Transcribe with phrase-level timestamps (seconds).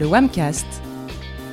[0.00, 0.66] le WAMcast.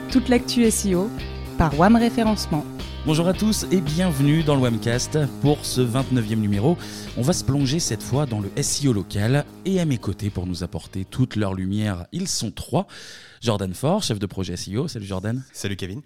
[0.09, 1.09] Toute l'actu SEO
[1.57, 2.65] par WAM Référencement.
[3.05, 5.19] Bonjour à tous et bienvenue dans le WAMcast.
[5.41, 6.77] Pour ce 29e numéro,
[7.17, 10.47] on va se plonger cette fois dans le SEO local et à mes côtés pour
[10.47, 12.87] nous apporter toute leur lumière, ils sont trois.
[13.41, 14.87] Jordan Fort, chef de projet SEO.
[14.87, 15.43] Salut Jordan.
[15.51, 16.01] Salut Kevin.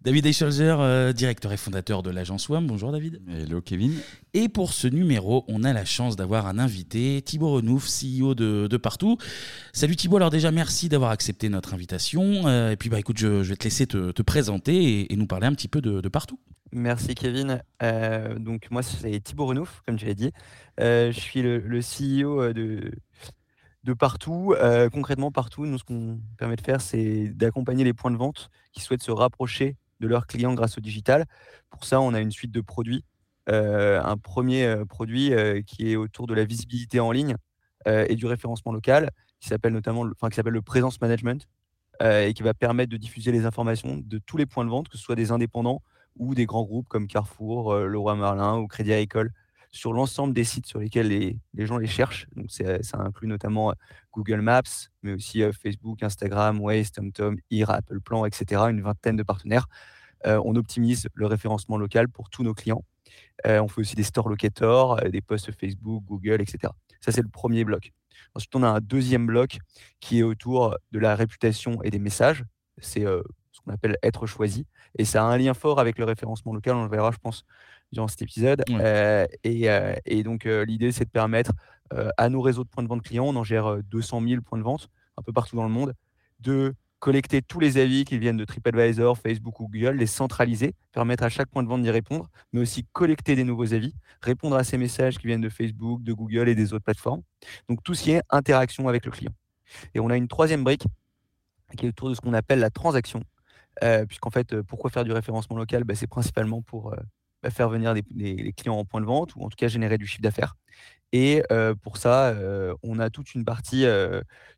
[0.00, 2.68] David Eichelzer, euh, directeur et fondateur de l'agence WAM.
[2.68, 3.20] Bonjour David.
[3.28, 3.94] Hello Kevin.
[4.32, 8.76] Et pour ce numéro, on a la chance d'avoir un invité, Thibaut Renouf, CEO de,
[8.76, 9.18] Partout.
[9.72, 12.46] Salut Thibaut, alors déjà merci d'avoir accepté notre invitation.
[12.46, 15.52] Euh, et puis bah écoute, je, vais te laisser te, présenter et, nous parler un
[15.52, 16.38] petit peu de, Partout.
[16.70, 17.60] Merci Kevin.
[17.82, 20.30] Euh, donc moi c'est Thibaut Renouf, comme tu l'as dit.
[20.78, 22.92] je suis le, le CEO de,
[23.82, 24.54] de partout.
[24.92, 28.80] concrètement, partout, nous, ce qu'on permet de faire, c'est d'accompagner les points de vente qui
[28.80, 31.26] souhaitent se rapprocher de leurs clients grâce au digital.
[31.70, 33.04] Pour ça, on a une suite de produits.
[33.50, 37.36] Euh, un premier euh, produit euh, qui est autour de la visibilité en ligne
[37.86, 41.48] et du référencement local, qui s'appelle notamment, le Presence Management
[42.02, 44.98] et qui va permettre de diffuser les informations de tous les points de vente, que
[44.98, 45.80] ce soit des indépendants
[46.18, 49.32] ou des grands groupes comme Carrefour, Leroy Merlin ou Crédit Agricole,
[49.70, 52.26] sur l'ensemble des sites sur lesquels les, les gens les cherchent.
[52.36, 53.72] Donc ça inclut notamment
[54.12, 54.62] Google Maps,
[55.02, 58.62] mais aussi Facebook, Instagram, Waze, TomTom, IR, Apple Plan, etc.
[58.70, 59.66] Une vingtaine de partenaires.
[60.24, 62.84] on optimise le référencement local pour tous nos clients.
[63.44, 66.72] on fait aussi des store locators, des posts Facebook, Google, etc.
[67.00, 67.92] Ça, c'est le premier bloc.
[68.34, 69.58] Ensuite, on a un deuxième bloc
[70.00, 72.44] qui est autour de la réputation et des messages.
[72.78, 73.22] C'est ce
[73.68, 74.66] qu'on appelle être choisi.
[74.98, 76.76] Et ça a un lien fort avec le référencement local.
[76.76, 77.44] On le verra, je pense,
[77.92, 78.64] durant cet épisode.
[79.44, 81.52] et, donc, l'idée, c'est de permettre
[82.16, 84.64] à nos réseaux de points de vente clients, on en gère 200 000 points de
[84.64, 85.94] vente un peu partout dans le monde,
[86.40, 91.22] de collecter tous les avis qui viennent de TripAdvisor, Facebook ou Google, les centraliser, permettre
[91.22, 94.64] à chaque point de vente d'y répondre, mais aussi collecter des nouveaux avis, répondre à
[94.64, 97.22] ces messages qui viennent de Facebook, de Google et des autres plateformes.
[97.68, 99.32] Donc tout ce qui est interaction avec le client.
[99.94, 100.84] Et on a une troisième brique
[101.76, 103.22] qui est autour de ce qu'on appelle la transaction,
[104.08, 105.84] puisqu'en fait, pourquoi faire du référencement local?
[105.84, 106.94] Bah, C'est principalement pour
[107.42, 110.06] bah, faire venir des, clients en point de vente ou en tout cas générer du
[110.06, 110.56] chiffre d'affaires.
[111.12, 111.42] Et
[111.82, 112.34] pour ça,
[112.82, 113.86] on a toute une partie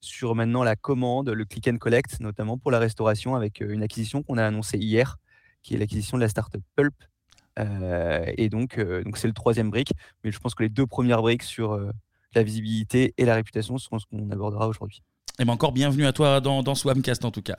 [0.00, 4.22] sur maintenant la commande, le click and collect, notamment pour la restauration, avec une acquisition
[4.22, 5.16] qu'on a annoncée hier,
[5.62, 6.94] qui est l'acquisition de la startup Pulp.
[7.58, 9.92] et donc, donc c'est le troisième brique.
[10.24, 11.78] Mais je pense que les deux premières briques sur
[12.34, 15.02] la visibilité et la réputation seront ce qu'on abordera aujourd'hui.
[15.38, 17.56] Et eh bien encore bienvenue à toi dans, dans Swamcast en tout cas.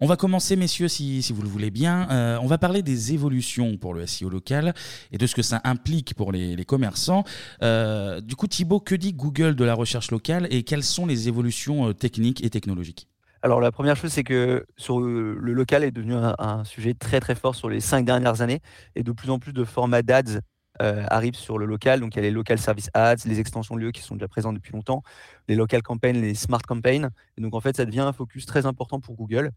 [0.00, 2.08] On va commencer messieurs si, si vous le voulez bien.
[2.10, 4.72] Euh, on va parler des évolutions pour le SEO local
[5.12, 7.24] et de ce que ça implique pour les, les commerçants.
[7.62, 11.28] Euh, du coup Thibaut, que dit Google de la recherche locale et quelles sont les
[11.28, 13.08] évolutions euh, techniques et technologiques?
[13.42, 17.20] Alors la première chose, c'est que sur le local est devenu un, un, sujet très
[17.20, 18.60] très fort sur les cinq dernières années
[18.96, 20.40] et de plus en plus de formats d'ads
[20.80, 22.00] euh, arrivent sur le local.
[22.00, 24.28] Donc il y a les local service ads, les extensions de lieux qui sont déjà
[24.28, 25.02] présentes depuis longtemps,
[25.48, 27.10] les local campaigns, les smart campaigns.
[27.36, 29.50] Et donc en fait, ça devient un focus très important pour Google.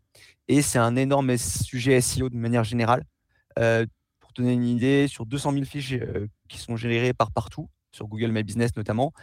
[0.48, 3.04] Et c'est un énorme sujet SEO de manière générale.
[3.60, 3.86] Euh,
[4.20, 8.08] pour donner une idée, sur 200 000 fiches euh, qui sont générées par partout, sur
[8.08, 9.14] Google My Business notamment,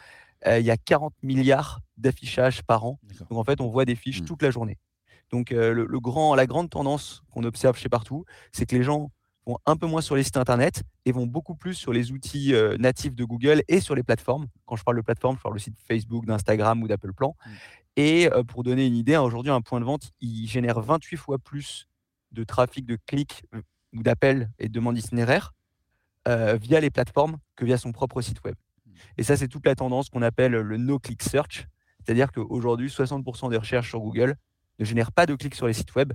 [0.46, 3.00] il y a 40 milliards d'affichages par an.
[3.28, 4.26] Donc en fait, on voit des fiches mmh.
[4.26, 4.78] toute la journée.
[5.32, 9.10] Donc le, grand, la grande tendance qu'on observe chez partout, c'est que les gens
[9.48, 12.54] vont un peu moins sur les sites internet et vont beaucoup plus sur les outils
[12.54, 14.46] euh, natifs de Google et sur les plateformes.
[14.66, 17.34] Quand je parle de plateforme, je parle le site Facebook, d'Instagram ou d'Apple Plan.
[17.34, 17.50] Mmh.
[17.96, 21.16] Et euh, pour donner une idée, hein, aujourd'hui, un point de vente, il génère 28
[21.16, 21.88] fois plus
[22.30, 23.62] de trafic de clics euh,
[23.94, 25.54] ou d'appels et de demandes itinéraires
[26.60, 28.54] via les plateformes que via son propre site web.
[28.54, 28.90] Mmh.
[29.16, 31.66] Et ça, c'est toute la tendance qu'on appelle le no-click search.
[32.04, 34.36] C'est-à-dire qu'aujourd'hui, 60% des recherches sur Google
[34.78, 36.12] ne génèrent pas de clics sur les sites web,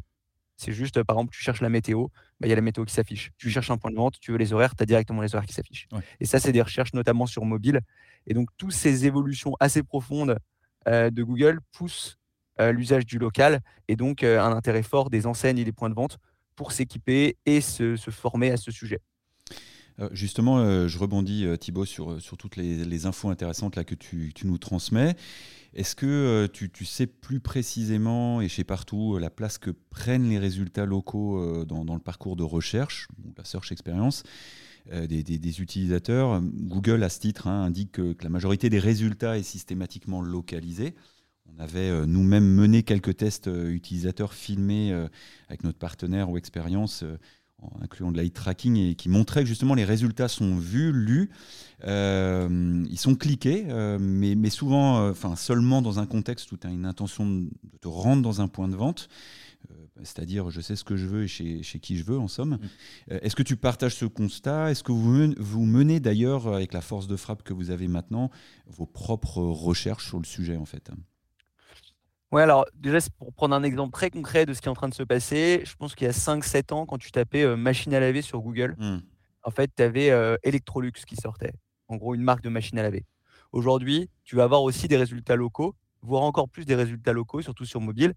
[0.64, 2.08] c'est juste, par exemple, tu cherches la météo,
[2.40, 3.32] bah, il y a la météo qui s'affiche.
[3.38, 5.48] Tu cherches un point de vente, tu veux les horaires, tu as directement les horaires
[5.48, 5.88] qui s'affichent.
[6.20, 7.82] Et ça, c'est des recherches notamment sur mobile.
[8.28, 10.38] Et donc, toutes ces évolutions assez profondes
[10.88, 12.18] euh, de Google poussent
[12.60, 15.90] euh, l'usage du local et donc euh, un intérêt fort des enseignes et des points
[15.90, 16.20] de vente
[16.56, 19.00] pour s'équiper et se, former à ce sujet.
[20.12, 25.16] Justement, je rebondis Thibaut sur, sur toutes les, infos intéressantes là, que tu, nous transmets.
[25.76, 30.30] Est-ce que euh, tu, sais plus précisément, et chez partout, euh, la place que prennent
[30.30, 33.08] les résultats locaux euh, dans, le parcours de recherche,
[33.38, 34.24] la search experience,
[34.92, 36.42] des, utilisateurs?
[36.42, 40.94] Google, à ce titre, hein, indique que, la majorité des résultats est systématiquement localisée.
[41.48, 44.92] On avait nous-mêmes mené quelques tests utilisateurs filmés
[45.48, 47.04] avec notre partenaire ou expérience
[47.82, 51.30] incluant de l'eye tracking, et qui montrait que justement les résultats sont vus, lus,
[51.86, 56.58] euh, ils sont cliqués, euh, mais, mais, souvent, euh, enfin seulement dans un contexte où
[56.58, 57.50] tu as une intention de
[57.82, 59.10] te rendre dans un point de vente,
[60.02, 62.58] c'est-à-dire je sais ce que je veux et chez, chez qui je veux en somme.
[63.08, 63.14] Mm.
[63.22, 64.72] Est-ce que tu partages ce constat?
[64.72, 68.30] Est-ce que vous, vous menez d'ailleurs, avec la force de frappe que vous avez maintenant,
[68.68, 70.90] vos propres recherches sur le sujet en fait?
[72.34, 74.90] Ouais, alors déjà, pour prendre un exemple très concret de ce qui est en train
[74.90, 77.94] de se passer, je pense qu'il y a 5-7 ans, quand tu tapais euh, machine
[77.94, 78.98] à laver sur Google, mmh.
[79.44, 81.54] en fait, tu avais euh, Electrolux qui sortait.
[81.90, 83.06] En gros, une marque de machine à laver.
[83.52, 87.66] Aujourd'hui, tu vas avoir aussi des résultats locaux, voire encore plus des résultats locaux, surtout
[87.66, 88.16] sur mobile.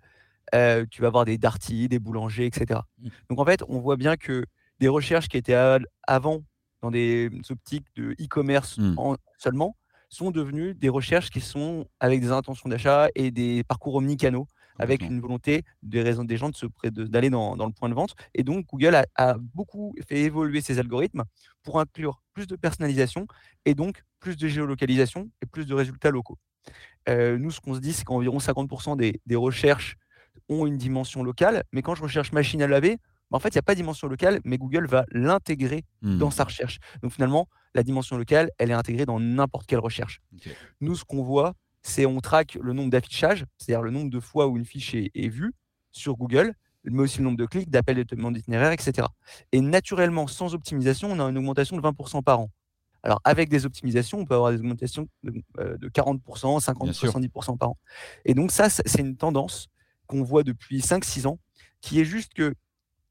[0.55, 2.81] Euh, tu vas avoir des Darty, des boulangers, etc.
[2.99, 3.09] Mmh.
[3.29, 4.47] Donc en fait, on voit bien que
[4.81, 5.59] des recherches qui étaient
[6.05, 6.43] avant
[6.81, 8.97] dans des optiques de e-commerce Mmh.
[9.37, 9.77] seulement,
[10.09, 14.47] sont devenues des recherches qui sont avec des intentions d'achat et des parcours omnicanaux,
[14.79, 17.89] avec une volonté des, raisons, des gens de pré- de- d'aller dans, dans le point
[17.89, 18.15] de vente.
[18.35, 21.25] Et donc, Google a, a beaucoup fait évoluer ses algorithmes
[21.63, 23.27] pour inclure plus de personnalisation
[23.65, 26.39] et donc plus de géolocalisation et plus de résultats locaux.
[27.09, 29.97] Euh, nous, ce qu'on se dit, c'est qu'environ 50% des, des recherches
[30.49, 32.99] ont une dimension locale, mais quand je recherche machine à laver,
[33.31, 36.19] bah, en fait, il n'y a pas de dimension locale, mais Google va l'intégrer Mmh.
[36.19, 36.79] dans sa recherche.
[37.03, 40.21] Donc finalement, la dimension locale, elle est intégrée dans n'importe quelle recherche.
[40.81, 44.47] Nous, ce qu'on voit, c'est on traque le nombre d'affichages, c'est-à-dire le nombre de fois
[44.47, 45.53] où une fiche est, est vue
[45.91, 49.09] sur Google, mais aussi le nombre de clics, d'appels, de demandes d'itinéraire, etc.
[49.53, 52.51] Et naturellement, sans optimisation, on a une augmentation de 20% par an.
[53.03, 56.93] Alors, avec des optimisations, on peut avoir des augmentations de, euh, de 40%, 50%, Bien
[56.93, 57.09] sûr.
[57.11, 57.79] 70% par an.
[58.25, 59.69] Et donc, ça, c'est c'est une tendance
[60.07, 61.39] qu'on voit depuis 5-6 ans,
[61.81, 62.55] qui est juste que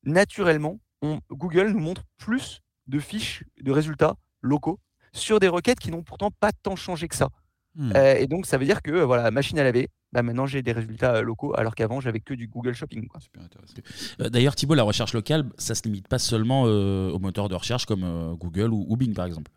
[0.05, 4.79] naturellement, on- Google nous montre plus de fiches de résultats locaux
[5.13, 7.29] sur des requêtes qui n'ont pourtant pas tant changé que ça.
[7.75, 7.91] Mmh.
[7.95, 10.71] Euh, et donc, ça veut dire que, voilà, machine à laver, bah, maintenant j'ai des
[10.71, 13.07] résultats euh, locaux, alors qu'avant j'avais que du Google Shopping.
[13.07, 13.19] quoi.
[13.19, 13.73] Super intéressant.
[14.21, 17.55] Euh, D'ailleurs, Thibault, la recherche locale, ça se limite pas seulement euh, aux moteurs de
[17.55, 19.51] recherche comme Google ou, ou Bing, par exemple?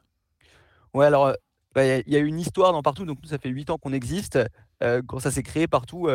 [0.95, 1.33] Ouais, alors,
[1.75, 3.51] bah, il y a- il y a une histoire dans partout, donc nous, ça fait
[3.51, 4.39] 8 ans qu'on existe.
[4.81, 6.09] Quand ça s'est créé partout,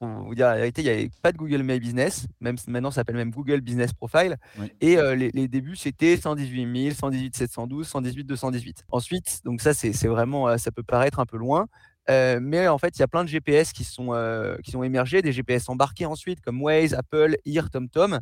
[0.00, 2.90] pour vous dire la vérité, il n'y avait pas de Google My Business, même maintenant
[2.90, 4.36] ça s'appelle même Google Business Profile.
[4.58, 4.72] Oui.
[4.80, 8.84] Et euh, les, les débuts, c'était 118 000, 118 712, 118 218.
[8.90, 11.68] Ensuite, donc ça, c'est vraiment, euh, ça peut paraître un peu loin.
[12.08, 14.82] euh, mais en fait, il y a plein de GPS qui sont, euh, qui sont
[14.82, 18.18] émergés, des GPS embarqués ensuite, comme Waze, Apple, Ear, TomTom.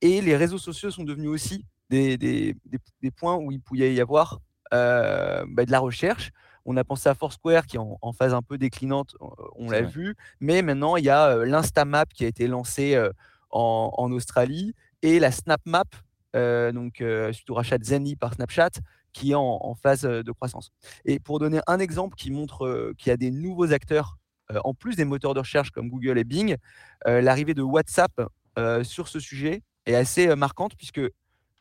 [0.00, 3.92] Et les réseaux sociaux sont devenus aussi des, des- des- des points où il pouvait
[3.92, 4.40] y avoir
[4.72, 6.30] euh, bah, de la recherche.
[6.64, 9.80] On a pensé à Foursquare qui est en, en phase un peu déclinante, on- C'est
[9.82, 10.16] l'a vu.
[10.40, 13.10] Mais maintenant, il y a euh, l'Instamap qui a été lancé euh,
[13.50, 15.88] en, en Australie et la SnapMap,
[16.36, 18.70] euh, donc euh, suite au rachat de Zenly par Snapchat,
[19.12, 20.70] qui est en, en phase euh, de croissance.
[21.04, 24.18] Et pour donner un exemple qui montre euh, qu'il y a des nouveaux acteurs,
[24.52, 26.56] euh, en plus des moteurs de recherche comme Google et Bing,
[27.06, 28.12] euh, l'arrivée de WhatsApp
[28.58, 31.00] euh, sur ce sujet est assez euh, marquante puisque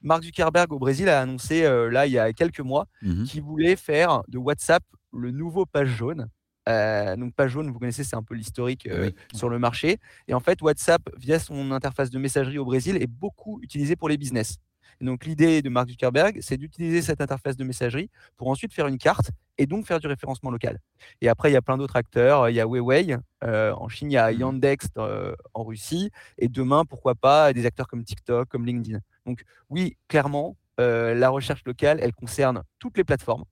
[0.02, 3.24] Mark Zuckerberg au Brésil a annoncé euh, là il y a quelques mois Mhm.
[3.26, 4.84] qu'il voulait faire de WhatsApp
[5.14, 6.28] le nouveau page jaune.
[6.70, 9.16] Euh, donc page jaune, vous connaissez, c'est un peu l'historique euh, Oui.
[9.34, 9.98] sur le marché.
[10.28, 14.10] Et en fait, WhatsApp, via son interface de messagerie au Brésil, est beaucoup utilisé pour
[14.10, 14.58] les business.
[15.00, 18.88] Et donc l'idée de Mark Zuckerberg, c'est d'utiliser cette interface de messagerie pour ensuite faire
[18.88, 20.80] une carte et donc faire du référencement local.
[21.22, 22.50] Et après, il y a plein d'autres acteurs.
[22.50, 24.40] Il y a Huawei euh, en Chine, il y a Mhm.
[24.40, 26.10] Yandex euh, en Russie.
[26.38, 29.00] Et demain, pourquoi pas, des acteurs comme TikTok, comme LinkedIn.
[29.28, 33.44] Donc oui, clairement, euh, la recherche locale, elle concerne toutes les plateformes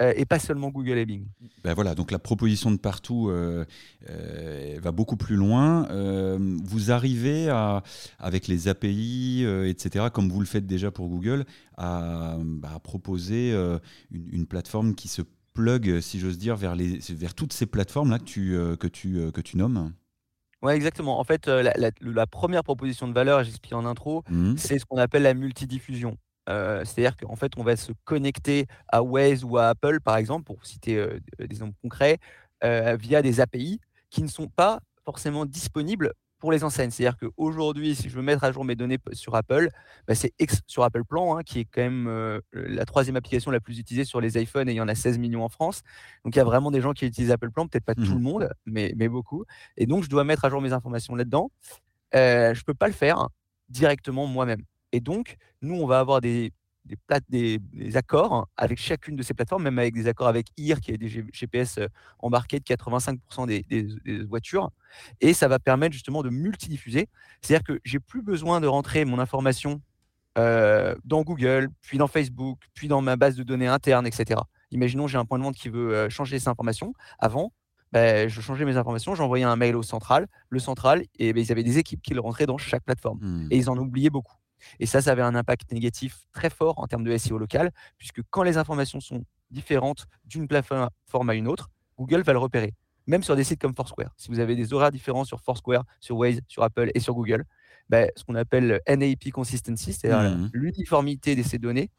[0.00, 1.26] euh, et pas seulement Google et Bing.
[1.64, 3.64] Ben voilà, donc la proposition de partout euh,
[4.80, 5.88] va beaucoup plus loin.
[6.38, 7.82] Vous arrivez à,
[8.18, 11.44] avec les API, etc., comme vous le faites déjà pour Google,
[11.76, 13.52] à, bah, proposer
[14.10, 15.22] une, plateforme qui se
[15.54, 19.32] plug, si j'ose dire, vers, les, vers toutes ces plateformes là que tu, que tu,
[19.32, 19.92] que tu nommes.
[20.62, 21.18] Ouais, exactement.
[21.18, 24.58] En fait, la, la- la première proposition de valeur, j'explique en intro, Mhm.
[24.58, 26.16] c'est ce qu'on appelle la multidiffusion.
[26.48, 30.44] Euh, C'est-à-dire qu'en fait, on va se connecter à Waze ou à Apple, par exemple,
[30.44, 32.18] pour citer euh, des exemples concrets,
[32.64, 36.90] euh, via des API qui ne sont pas forcément disponibles pour les enseignes.
[36.90, 39.68] C'est-à-dire qu'aujourd'hui, si je veux mettre à jour mes données sur Apple,
[40.08, 40.32] bah, c'est
[40.66, 44.04] sur Apple Plan, hein, qui est quand même euh, la troisième application la plus utilisée
[44.04, 45.82] sur les iPhones, et il y en a 16 millions en France.
[46.24, 48.20] Donc il y a vraiment des gens qui utilisent Apple Plan, peut-être pas tout le
[48.20, 49.44] monde, mais, mais beaucoup.
[49.76, 51.50] Et donc, je dois mettre à jour mes informations là-dedans.
[52.14, 53.28] Euh, je ne peux pas le faire
[53.68, 54.62] directement moi-même.
[54.92, 56.52] Et donc, nous, on va avoir des,
[56.84, 60.48] des, plate- des, des accords avec chacune de ces plateformes, même avec des accords avec
[60.56, 61.86] IR, qui est des G- GPS euh,
[62.18, 64.70] embarqués de 85% des, voitures.
[65.20, 67.08] Et ça va permettre justement de multidiffuser.
[67.42, 69.80] C'est-à-dire que j'ai plus besoin de rentrer mon information
[70.38, 74.40] euh, dans Google, puis dans Facebook, puis dans ma base de données interne, etc.
[74.70, 76.92] Imaginons, j'ai un point de vente qui veut euh, changer ces informations.
[77.18, 77.52] Avant,
[77.92, 80.28] ben, je changeais mes informations, j'envoyais un mail au central.
[80.48, 83.18] Le central, et ben, ils avaient des équipes qui le rentraient dans chaque plateforme.
[83.20, 83.48] Mhm.
[83.50, 84.36] Et ils en oubliaient beaucoup.
[84.78, 88.20] Et ça, ça avait un impact négatif très fort en termes de SEO local, puisque
[88.30, 90.88] quand les informations sont différentes d'une plateforme
[91.28, 92.74] à une autre, Google va le repérer.
[93.06, 94.12] Même sur des sites comme Foursquare.
[94.16, 97.44] Si vous avez des horaires différents sur Foursquare, sur Waze, sur Apple et sur Google,
[97.88, 100.50] ben, ce qu'on appelle NAP consistency, c'est-à-dire Mhm.
[100.52, 101.90] l'uniformité de ces données,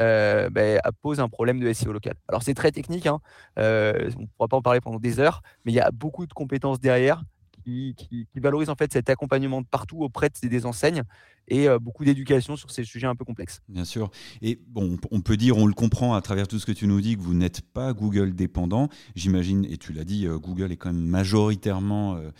[0.00, 2.14] euh, ben, pose un problème de SEO local.
[2.28, 3.20] Alors c'est très technique, hein,
[3.58, 6.26] euh, on ne pourra pas en parler pendant des heures, mais il y a beaucoup
[6.26, 7.22] de compétences derrière
[7.64, 7.96] qui,
[8.36, 11.02] valorise en fait cet accompagnement de partout auprès des enseignes
[11.48, 13.60] et euh, beaucoup d'éducation sur ces sujets un peu complexes.
[13.68, 14.10] Bien sûr.
[14.42, 17.00] Et bon, on peut dire, on le comprend à travers tout ce que tu nous
[17.00, 18.88] dis, que vous n'êtes pas Google dépendant.
[19.14, 22.30] J'imagine, et tu l'as dit, euh, Google est quand même majoritairement euh,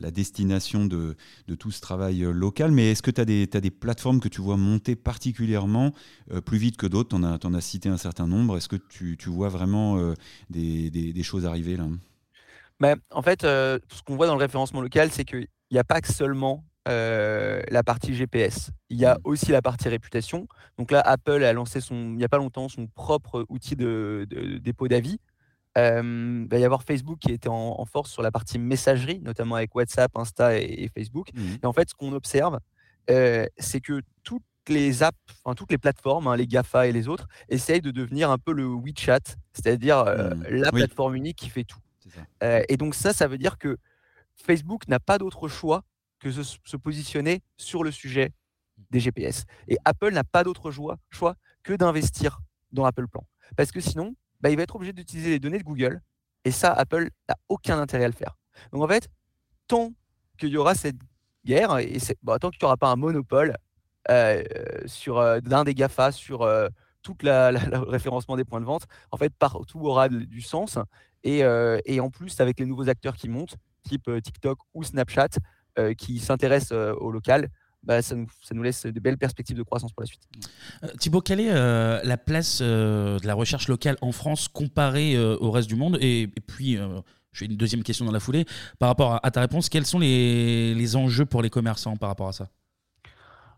[0.00, 1.16] la destination de,
[1.58, 2.70] tout ce travail local.
[2.70, 5.92] Mais est-ce que tu as, des plateformes que tu vois monter particulièrement
[6.44, 7.16] plus vite que d'autres?
[7.16, 8.56] Tu en, as cité un certain nombre.
[8.56, 10.14] Est-ce que tu, vois vraiment
[10.50, 11.88] des, des, choses arriver là?
[12.80, 16.00] Mais En fait, ce qu'on voit dans le référencement local, c'est qu'il n'y a pas
[16.00, 18.70] que seulement euh, la partie GPS.
[18.90, 19.20] Il y a mmh.
[19.24, 20.46] aussi la partie réputation.
[20.78, 24.26] Donc là, Apple a lancé son, il n'y a pas longtemps son propre outil de,
[24.62, 25.18] dépôt d'avis.
[25.76, 29.56] Euh, il va y avoir Facebook qui était en, force sur la partie messagerie, notamment
[29.56, 31.30] avec WhatsApp, Insta et, Facebook.
[31.34, 31.40] Mmh.
[31.62, 32.60] Et en fait, ce qu'on observe,
[33.10, 37.08] euh, c'est que toutes les apps, enfin, toutes les plateformes, hein, les GAFA et les
[37.08, 39.18] autres, essayent de devenir un peu le WeChat,
[39.52, 40.44] c'est-à-dire mmh.
[40.50, 41.80] la plateforme unique qui fait tout.
[42.40, 43.78] Et donc ça, ça veut dire que
[44.36, 45.84] Facebook n'a pas d'autre choix
[46.18, 48.32] que se, positionner sur le sujet
[48.90, 49.44] des GPS.
[49.68, 52.40] Et Apple n'a pas d'autre choix, que d'investir
[52.72, 53.26] dans Apple Plan.
[53.56, 56.00] Parce que sinon, bah, il va être obligé d'utiliser les données de Google.
[56.44, 58.36] Et ça, Apple n'a aucun intérêt à le faire.
[58.72, 59.08] Donc en fait,
[59.66, 59.92] tant
[60.38, 60.96] qu'il y aura cette
[61.44, 63.56] guerre, et bah, tant qu'il n'y aura pas un monopole
[64.10, 64.44] euh,
[64.86, 66.68] sur euh, d'un des GAFA, sur euh,
[67.02, 70.78] tout le référencement des points de vente, en fait, partout aura du sens.
[71.26, 71.42] Et,
[71.84, 75.28] et en plus, avec les nouveaux acteurs qui montent, type TikTok ou Snapchat,
[75.78, 77.50] euh, qui s'intéressent euh, au local,
[77.82, 80.22] bah, ça, nous, laisse de belles perspectives de croissance pour la suite.
[80.82, 85.68] Euh, Thibaut, quelle est la place de la recherche locale en France comparée au reste
[85.68, 85.98] du monde?
[86.00, 88.46] Et, puis, je fais une deuxième question dans la foulée.
[88.78, 92.32] Par rapport à, ta réponse, quels sont les, enjeux pour les commerçants par rapport à
[92.32, 92.48] ça?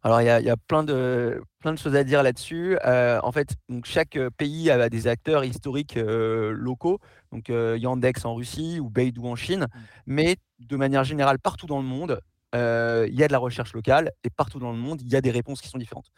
[0.03, 2.79] Alors, il y, y, a plein de, plein de choses à dire là-dessus.
[2.85, 6.99] en fait, donc, chaque pays a des acteurs historiques locaux
[7.33, 9.79] donc Yandex en Russie ou Beidou en Chine, mmh.
[10.07, 12.21] mais de manière générale, partout dans le monde,
[12.55, 15.21] il y a de la recherche locale et partout dans le monde, il y a
[15.21, 16.11] des réponses qui sont différentes.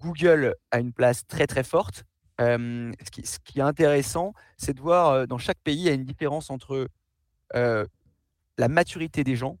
[0.00, 2.04] Google a une place très très forte.
[2.38, 5.94] ce, qui, ce, qui, est intéressant, c'est de voir dans chaque pays, il y a
[5.94, 6.86] une différence entre
[8.60, 9.58] la maturité des gens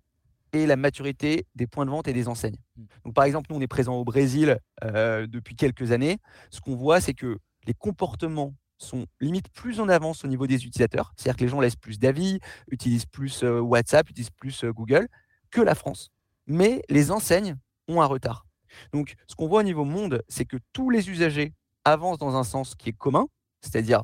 [0.52, 2.58] et la maturité des points de vente et des enseignes.
[2.76, 2.82] Mmh.
[3.04, 6.18] Donc, par exemple, nous, on est présent au Brésil depuis quelques années.
[6.50, 10.64] Ce qu'on voit, c'est que les comportements sont limite plus en avance au niveau des
[10.66, 11.12] utilisateurs.
[11.16, 12.40] C'est-à-dire que les gens laissent plus d'avis,
[12.70, 15.08] utilisent plus euh, WhatsApp, utilisent plus euh, Google
[15.50, 16.10] que la France.
[16.46, 17.56] Mais les enseignes
[17.88, 18.46] ont un retard.
[18.92, 21.52] Donc, ce qu'on voit au niveau monde, c'est que tous les usagers
[21.84, 23.26] avancent dans un sens qui est commun,
[23.60, 24.02] c'est-à-dire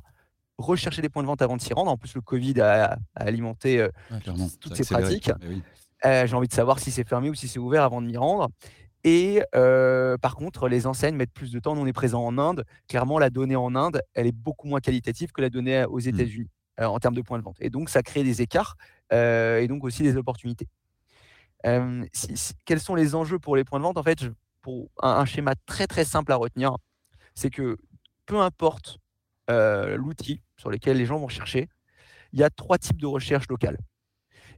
[0.58, 1.90] rechercher des points de vente avant de s'y rendre.
[1.90, 3.90] En plus, le Covid a, alimenté euh,
[4.60, 5.30] toutes ces pratiques.
[6.04, 8.48] J'ai envie de savoir si c'est fermé ou si c'est ouvert avant de m'y rendre.
[9.04, 11.74] Et par contre, les enseignes mettent plus de temps.
[11.74, 12.64] Nous, on est présent en Inde.
[12.88, 16.08] Clairement, la donnée en Inde, elle est beaucoup moins qualitative que la donnée aux mmh.
[16.08, 17.56] États-Unis en termes de points de vente.
[17.60, 18.76] Et donc, ça crée des écarts
[19.12, 20.68] et donc aussi des opportunités.
[21.62, 23.96] quels sont les enjeux pour les points de vente?
[23.96, 24.24] En fait,
[24.66, 26.76] pour un, schéma très très simple à retenir,
[27.34, 27.78] c'est que
[28.26, 28.98] peu importe
[29.48, 31.68] l'outil sur lequel les gens vont chercher,
[32.32, 33.78] il y a trois types de recherche locale.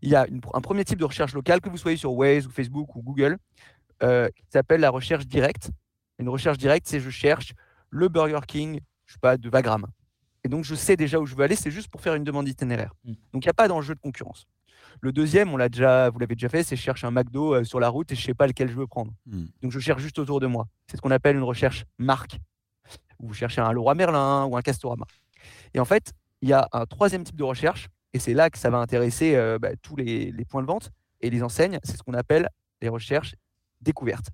[0.02, 2.50] Il y a un premier type de recherche locale, que vous soyez sur Waze ou
[2.50, 3.38] Facebook ou Google,
[4.02, 5.70] euh, qui s'appelle la recherche directe.
[6.18, 7.52] Une recherche directe, c'est je cherche
[7.90, 9.86] le Burger King, je sais pas, de Vagram.
[10.44, 12.48] Et donc, je sais déjà où je veux aller, c'est juste pour faire une demande
[12.48, 12.94] itinéraire.
[13.04, 13.12] Mm.
[13.32, 14.46] Donc, il n'y a pas d'enjeu de concurrence.
[15.00, 17.64] Le deuxième, on l'a déjà, vous l'avez déjà fait, c'est je cherche un McDo euh,
[17.64, 19.12] sur la route et je ne sais pas lequel je veux prendre.
[19.26, 19.46] Mm.
[19.62, 20.66] Donc, je cherche juste autour de moi.
[20.86, 22.38] C'est ce qu'on appelle une recherche marque.
[23.20, 25.04] Vous cherchez un Leroy Merlin ou un Castorama.
[25.74, 28.58] Et en fait, il y a un troisième type de recherche, et c'est là que
[28.58, 31.78] ça va intéresser euh, bah, tous les, les, points de vente et les enseignes.
[31.82, 32.48] C'est ce qu'on appelle
[32.80, 33.34] les recherches
[33.80, 34.26] découverte.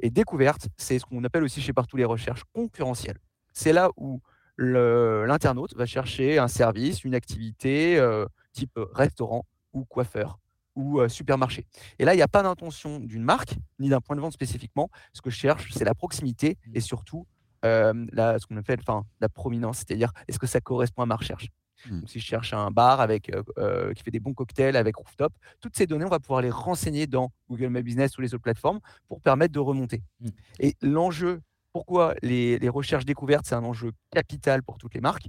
[0.00, 3.18] Et découverte, c'est ce qu'on appelle aussi chez partout les recherches concurrentielles.
[3.52, 4.20] C'est là où
[4.58, 10.38] l'internaute va chercher un service, une activité euh, type restaurant ou coiffeur
[10.74, 11.66] ou euh, supermarché.
[11.98, 14.90] Et là, il n'y a pas d'intention d'une marque ni d'un point de vente spécifiquement.
[15.12, 17.26] Ce que je cherche, c'est la proximité et surtout
[17.64, 21.16] euh, la, ce qu'on appelle enfin, la prominence, c'est-à-dire est-ce que ça correspond à ma
[21.16, 21.48] recherche?
[21.90, 22.06] Mmh.
[22.06, 25.86] si je cherche un bar avec, qui fait des bons cocktails avec rooftop, toutes ces
[25.86, 29.20] données, on va pouvoir les renseigner dans Google My Business ou les autres plateformes pour
[29.20, 30.02] permettre de remonter.
[30.20, 30.28] Mmh.
[30.60, 31.40] Et l'enjeu,
[31.72, 35.28] pourquoi les, recherches découvertes, c'est un enjeu capital pour toutes les marques?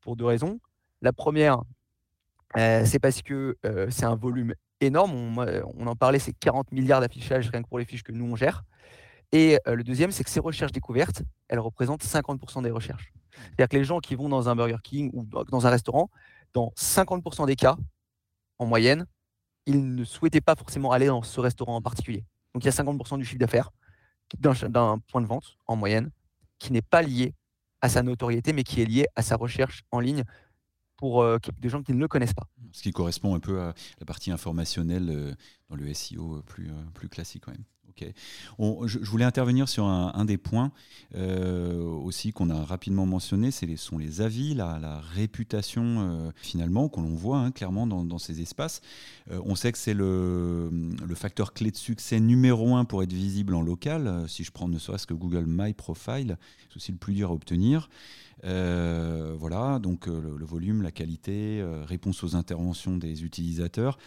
[0.00, 0.60] Pour deux raisons.
[1.02, 1.62] La première,
[2.54, 3.56] c'est parce que
[3.90, 5.12] c'est un volume énorme.
[5.12, 8.24] On, on en parlait, c'est 40 milliards d'affichages rien que pour les fiches que nous,
[8.24, 8.64] on gère.
[9.32, 13.12] Et le deuxième, c'est que ces recherches découvertes, elles représentent 50% des recherches.
[13.36, 16.10] C'est-à-dire que les gens qui vont dans un Burger King ou dans un restaurant,
[16.54, 17.76] dans 50% des cas,
[18.58, 19.06] en moyenne,
[19.66, 22.24] ils ne souhaitaient pas forcément aller dans ce restaurant en particulier.
[22.54, 23.70] Donc il y a 50% du chiffre d'affaires
[24.38, 26.10] d'un point de vente en moyenne
[26.58, 27.34] qui n'est pas lié
[27.80, 30.24] à sa notoriété, mais qui est lié à sa recherche en ligne
[30.96, 31.24] pour
[31.58, 32.48] des gens qui ne le connaissent pas.
[32.72, 35.36] Ce qui correspond un peu à la partie informationnelle
[35.68, 37.64] dans le SEO plus, plus classique quand même.
[37.98, 40.72] Je, voulais intervenir sur un, des points
[41.14, 47.02] euh, aussi qu'on a rapidement mentionné, ce sont les avis, la, réputation euh, finalement qu'on
[47.02, 48.80] voit hein, clairement dans, ces espaces.
[49.30, 50.70] Euh, on sait que c'est le,
[51.14, 54.24] facteur clé de succès numéro un pour être visible en local.
[54.28, 56.36] Si je prends ne serait-ce que Google My Profile,
[56.68, 57.88] c'est aussi le plus dur à obtenir.
[58.42, 63.98] voilà, donc le, volume, la qualité, réponse aux interventions des utilisateurs.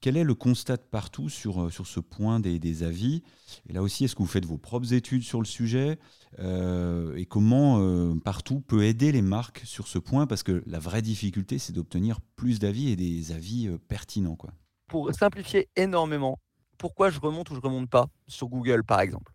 [0.00, 3.22] Quel est le constat partout sur, euh, sur ce point des, avis?
[3.68, 5.98] Et là aussi, est-ce que vous faites vos propres études sur le sujet?
[6.38, 10.26] Euh, Et comment euh, partout peut aider les marques sur ce point?
[10.26, 14.36] Parce que la vraie difficulté, c'est d'obtenir plus d'avis et des avis pertinents.
[14.36, 14.52] Quoi.
[14.86, 16.38] Pour simplifier énormément,
[16.78, 19.32] pourquoi je remonte ou je remonte pas sur Google, par exemple?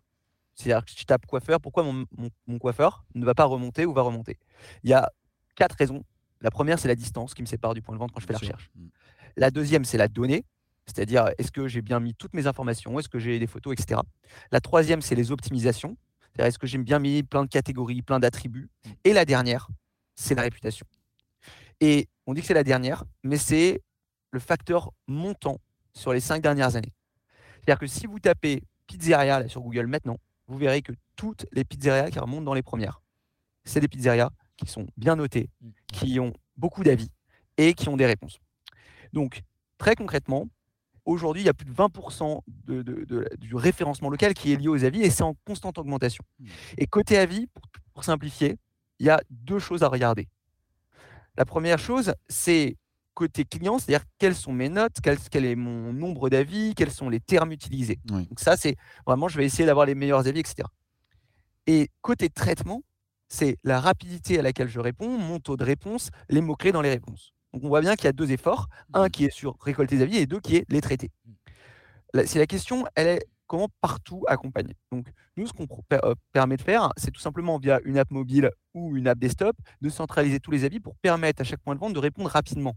[0.54, 2.06] C'est-à-dire que je tape coiffeur, pourquoi mon,
[2.46, 4.38] mon, coiffeur ne va pas remonter ou va remonter?
[4.82, 5.12] Il y a
[5.54, 6.02] quatre raisons.
[6.40, 8.32] La première, c'est la distance qui me sépare du point de vente quand je fais
[8.32, 8.70] la recherche.
[8.74, 8.86] Mm.
[9.36, 10.44] La deuxième, c'est la donnée.
[10.86, 12.98] C'est-à-dire, est-ce que j'ai bien mis toutes mes informations?
[12.98, 14.00] Est-ce que j'ai des photos, etc.
[14.52, 15.96] La troisième, c'est les optimisations.
[16.20, 18.70] C'est-à-dire, est-ce que j'ai bien mis plein de catégories, plein d'attributs?
[18.84, 18.90] Mmh.
[19.04, 19.68] Et la dernière,
[20.14, 20.86] c'est la réputation.
[21.80, 23.82] Et on dit que c'est la dernière, mais c'est
[24.30, 25.60] le facteur montant
[25.92, 26.92] sur les cinq dernières années.
[27.56, 32.10] C'est-à-dire que si vous tapez pizzeria sur Google maintenant, vous verrez que toutes les pizzerias
[32.10, 33.02] qui remontent dans les premières,
[33.64, 35.68] c'est des pizzerias qui sont bien notées, mmh.
[35.88, 37.10] qui ont beaucoup d'avis
[37.56, 38.38] et qui ont des réponses.
[39.12, 39.42] Donc,
[39.78, 40.48] très concrètement,
[41.06, 42.40] Aujourd'hui, il y a plus de 20%
[43.38, 46.24] du référencement local qui est lié aux avis et c'est en constante augmentation.
[46.40, 46.46] Mmh.
[46.78, 47.46] Et côté avis,
[47.94, 48.58] pour, simplifier,
[48.98, 50.28] il y a deux choses à regarder.
[51.38, 52.76] La première chose, c'est
[53.14, 57.20] côté client, c'est-à-dire quelles sont mes notes, quel, est mon nombre d'avis, quels sont les
[57.20, 57.98] termes utilisés.
[58.04, 60.68] Donc ça, c'est vraiment, je vais essayer d'avoir les meilleurs avis, etc.
[61.66, 62.82] Et côté traitement,
[63.28, 66.90] c'est la rapidité à laquelle je réponds, mon taux de réponse, les mots-clés dans les
[66.90, 67.32] réponses.
[67.56, 69.10] Donc on voit bien qu'il y a deux efforts, un mmh.
[69.10, 71.10] qui est sur récolter des avis et deux qui est les traiter.
[71.24, 72.26] Mmh.
[72.26, 74.76] Si la question, elle est comment partout accompagner.
[74.92, 75.06] Donc
[75.38, 78.94] nous, ce qu'on euh, permet de faire, c'est tout simplement via une app mobile ou
[78.94, 81.94] une app desktop, de centraliser tous les avis pour permettre à chaque point de vente
[81.94, 82.76] de répondre rapidement.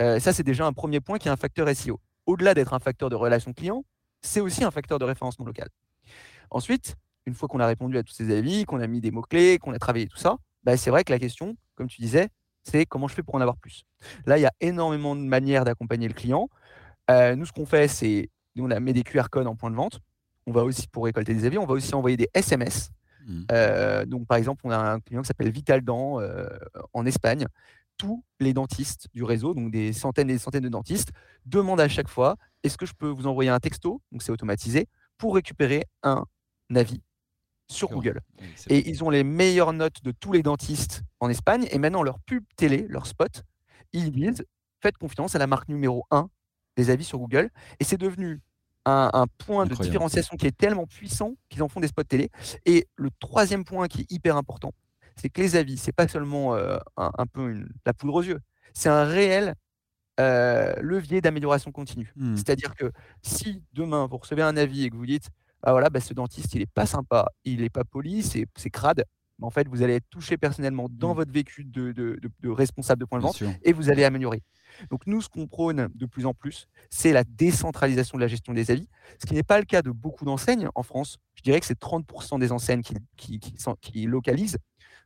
[0.00, 2.00] Euh, ça, c'est déjà un premier point qui est un facteur SEO.
[2.24, 3.84] Au-delà d'être un facteur de relation client,
[4.22, 5.68] c'est aussi un facteur de référencement local.
[6.50, 9.58] Ensuite, une fois qu'on a répondu à tous ces avis, qu'on a mis des mots-clés,
[9.58, 12.30] qu'on a travaillé tout ça, bah, c'est vrai que la question, comme tu disais,
[12.64, 13.84] c'est comment je fais pour en avoir plus.
[14.26, 16.48] Là, il y a énormément de manières d'accompagner le client.
[17.10, 19.76] Euh, nous, ce qu'on fait, c'est on a mis des QR codes en point de
[19.76, 20.00] vente.
[20.46, 22.90] On va aussi, pour récolter des avis, on va aussi envoyer des SMS.
[23.26, 23.42] Mmh.
[23.52, 26.46] Euh, donc, par exemple, on a un client qui s'appelle Vital Dent euh,
[26.92, 27.46] en Espagne.
[27.96, 31.10] Tous les dentistes du réseau, donc des centaines et des centaines de dentistes,
[31.46, 34.00] demandent à chaque fois est-ce que je peux vous envoyer un texto?
[34.12, 34.86] Donc, c'est automatisé
[35.18, 36.24] pour récupérer un
[36.74, 37.02] avis
[37.70, 38.20] sur Google.
[38.68, 41.66] et ils ont les meilleures notes de tous les dentistes en Espagne.
[41.70, 43.44] Et maintenant, leur pub télé, leur spot,
[43.92, 44.44] ils disent
[44.82, 46.28] faites confiance à la marque numéro 1
[46.76, 47.50] des avis sur Google.
[47.78, 48.40] Et c'est devenu
[48.86, 52.30] un, point de différenciation qui est tellement puissant qu'ils en font des spots télé.
[52.66, 54.72] Et le troisième point qui est hyper important,
[55.16, 58.40] c'est que les avis, c'est pas seulement euh, un, peu la poudre aux yeux,
[58.72, 59.54] c'est un réel
[60.18, 62.12] euh, levier d'amélioration continue.
[62.16, 62.36] Mmh.
[62.36, 62.90] C'est-à-dire que
[63.22, 65.28] si demain vous recevez un avis et que vous dites
[65.62, 69.04] ah voilà, bah, ce dentiste, il n'est pas sympa, il n'est pas poli, c'est crade.
[69.38, 71.16] Mais en fait, vous allez être touché personnellement dans mmh.
[71.16, 74.42] votre vécu de, responsable de point de vente et vous allez améliorer.
[74.90, 78.52] Donc nous, ce qu'on prône de plus en plus, c'est la décentralisation de la gestion
[78.52, 81.18] des avis, ce qui n'est pas le cas de beaucoup d'enseignes en France.
[81.34, 82.82] Je dirais que c'est 30% des enseignes
[83.16, 84.58] qui, qui, localisent.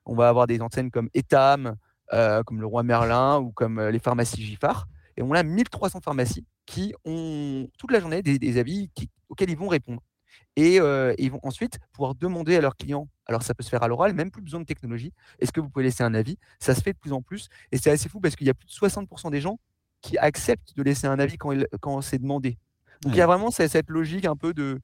[0.04, 1.76] On va avoir des enseignes comme Etam,
[2.12, 4.86] euh, comme le Roi Merlin ou comme euh, les pharmacies Giffard.
[5.16, 8.90] Et on a 1300 pharmacies qui ont toute la journée des, avis
[9.28, 10.02] auxquels ils vont répondre.
[10.56, 13.88] Et ils vont ensuite pouvoir demander à leurs clients, alors ça peut se faire à
[13.88, 16.38] l'oral, même plus besoin de technologie, est-ce que vous pouvez laisser un avis?
[16.60, 17.48] Ça se fait de plus en plus.
[17.72, 19.58] Et c'est assez fou parce qu'il y a plus de 60% des gens
[20.00, 22.58] qui acceptent de laisser un avis quand, quand c'est demandé.
[23.02, 24.80] Donc il y a vraiment cette logique un peu de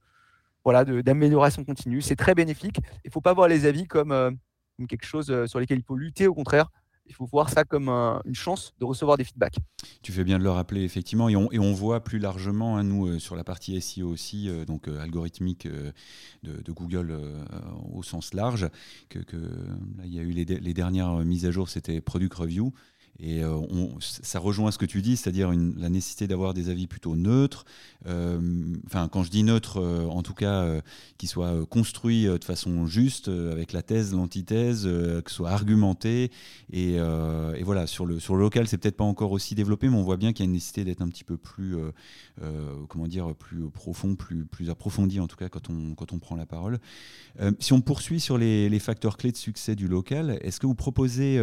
[0.64, 2.02] voilà d'amélioration continue.
[2.02, 2.80] C'est très bénéfique.
[3.04, 4.36] Il ne faut pas voir les avis comme
[4.88, 6.26] quelque chose sur lequel il faut lutter.
[6.26, 6.70] Au contraire,
[7.10, 9.56] il faut voir ça comme une chance de recevoir des feedbacks.
[10.02, 11.28] Tu fais bien de le rappeler, effectivement.
[11.28, 14.86] Et on, voit plus largement, hein, nous, euh, sur la partie SEO aussi, euh, donc
[14.86, 15.68] euh, algorithmique
[16.42, 17.18] de, Google
[17.92, 18.68] au sens large,
[19.08, 22.72] que, là, il y a eu les dernières mises à jour, c'était Product Review.
[23.22, 23.60] Et euh,
[24.00, 27.66] ça rejoint ce que tu dis, c'est-à-dire la nécessité d'avoir des avis plutôt neutres.
[28.06, 28.40] Euh,
[28.86, 30.80] enfin, quand je dis neutre, euh, en tout cas,
[31.18, 36.30] qui soient construits de façon juste, avec la thèse, l'antithèse, que soit argumenté.
[36.72, 36.98] Et,
[37.62, 40.16] voilà, sur le, sur le local, c'est peut-être pas encore aussi développé, mais on voit
[40.16, 41.76] bien qu'il y a une nécessité d'être un petit peu plus,
[42.88, 46.36] comment dire, plus profond, plus, plus approfondi, en tout cas, quand on, quand on prend
[46.36, 46.78] la parole.
[47.58, 51.38] si on poursuit sur les facteurs clés de succès du local, est-ce que vous proposez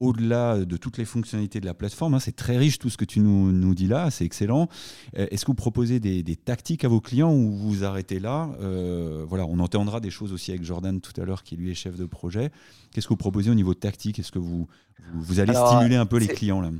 [0.00, 2.14] au-delà de toutes les fonctionnalités de la plateforme.
[2.14, 2.20] Hein.
[2.20, 4.68] c'est très riche tout ce que tu nous, nous dis là, c'est excellent.
[5.16, 8.50] Euh, est-ce que vous proposez des, tactiques à vos clients ou vous vous arrêtez là
[8.60, 11.74] euh, Voilà, on entendra des choses aussi avec Jordan tout à l'heure, qui lui est
[11.74, 12.50] chef de projet.
[12.92, 14.18] Qu'est-ce que vous proposez au niveau tactique?
[14.18, 14.68] Est-ce que vous,
[15.14, 16.70] vous, allez stimuler un peu les clients là?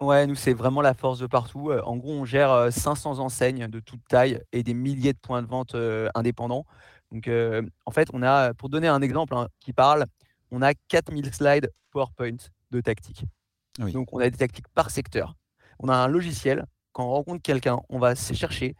[0.00, 1.72] Ouais, nous, c'est vraiment la force de partout.
[1.72, 5.48] En gros, on gère 500 enseignes de toute taille et des milliers de points de
[5.48, 5.74] vente
[6.14, 6.64] indépendants.
[7.10, 10.04] Donc, en fait, on a, pour donner un exemple hein, qui parle,
[10.52, 12.36] on a 4000 slides PowerPoint
[12.70, 13.24] de tactique.
[13.80, 15.36] Ah Donc, on a des tactiques par secteur.
[15.78, 16.64] On a un logiciel.
[16.92, 18.74] Quand on rencontre quelqu'un, on va chercher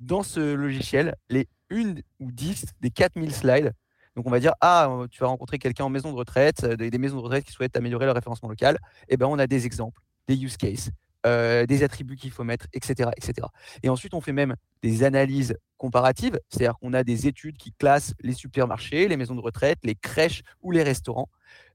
[0.00, 3.72] dans ce logiciel les une ou 10 des 4000 slides.
[4.16, 6.98] Donc, on va dire Ah, tu vas rencontrer quelqu'un en maison de retraite, des, des,
[6.98, 8.78] maisons de retraite qui souhaitent améliorer leur référencement local.
[9.08, 10.90] Et eh ben, on a des exemples, des use cases,
[11.26, 13.48] euh, des attributs qu'il faut mettre, etc., etc.
[13.82, 18.12] Et ensuite, on fait même des analyses comparatives, c'est-à-dire qu'on a des études qui classent
[18.20, 21.30] les supermarchés, les maisons de retraite, les crèches ou les restaurants.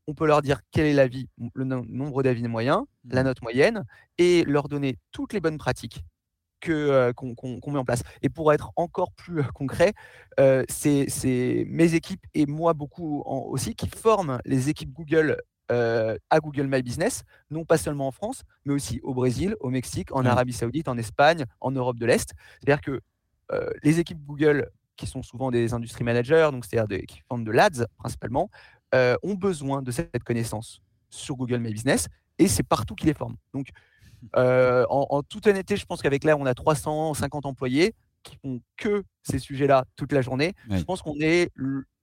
[0.10, 3.26] On peut leur dire quel est l'avis, le nombre d'avis moyens, la mmh.
[3.26, 3.86] note moyenne,
[4.18, 6.04] et leur donner toutes les bonnes pratiques
[6.60, 8.02] que euh, qu'on met en place.
[8.24, 9.94] Et pour être encore plus euh, concret,
[10.68, 15.38] c'est mes équipes et moi beaucoup aussi qui forment les équipes Google
[15.72, 19.70] euh, à Google My Business, non pas seulement en France, mais aussi au Brésil, au
[19.70, 22.34] Mexique, en Arabie Saoudite, en Espagne, en Europe de l'Est.
[22.60, 23.00] C'est-à-dire que
[23.84, 27.86] les équipes Google, qui sont souvent des industry managers, donc c'est-à-dire qui font de l'ADS
[27.98, 28.50] principalement,
[28.96, 33.14] euh, ont besoin de cette connaissance sur Google My Business et c'est partout qu'ils les
[33.14, 33.38] forment.
[33.54, 33.70] Donc,
[34.36, 39.40] en, toute honnêteté, je pense qu'avec l'air, on a 350 employés qui font que ces
[39.40, 40.54] sujets-là toute la journée.
[40.70, 41.52] Je pense qu'on est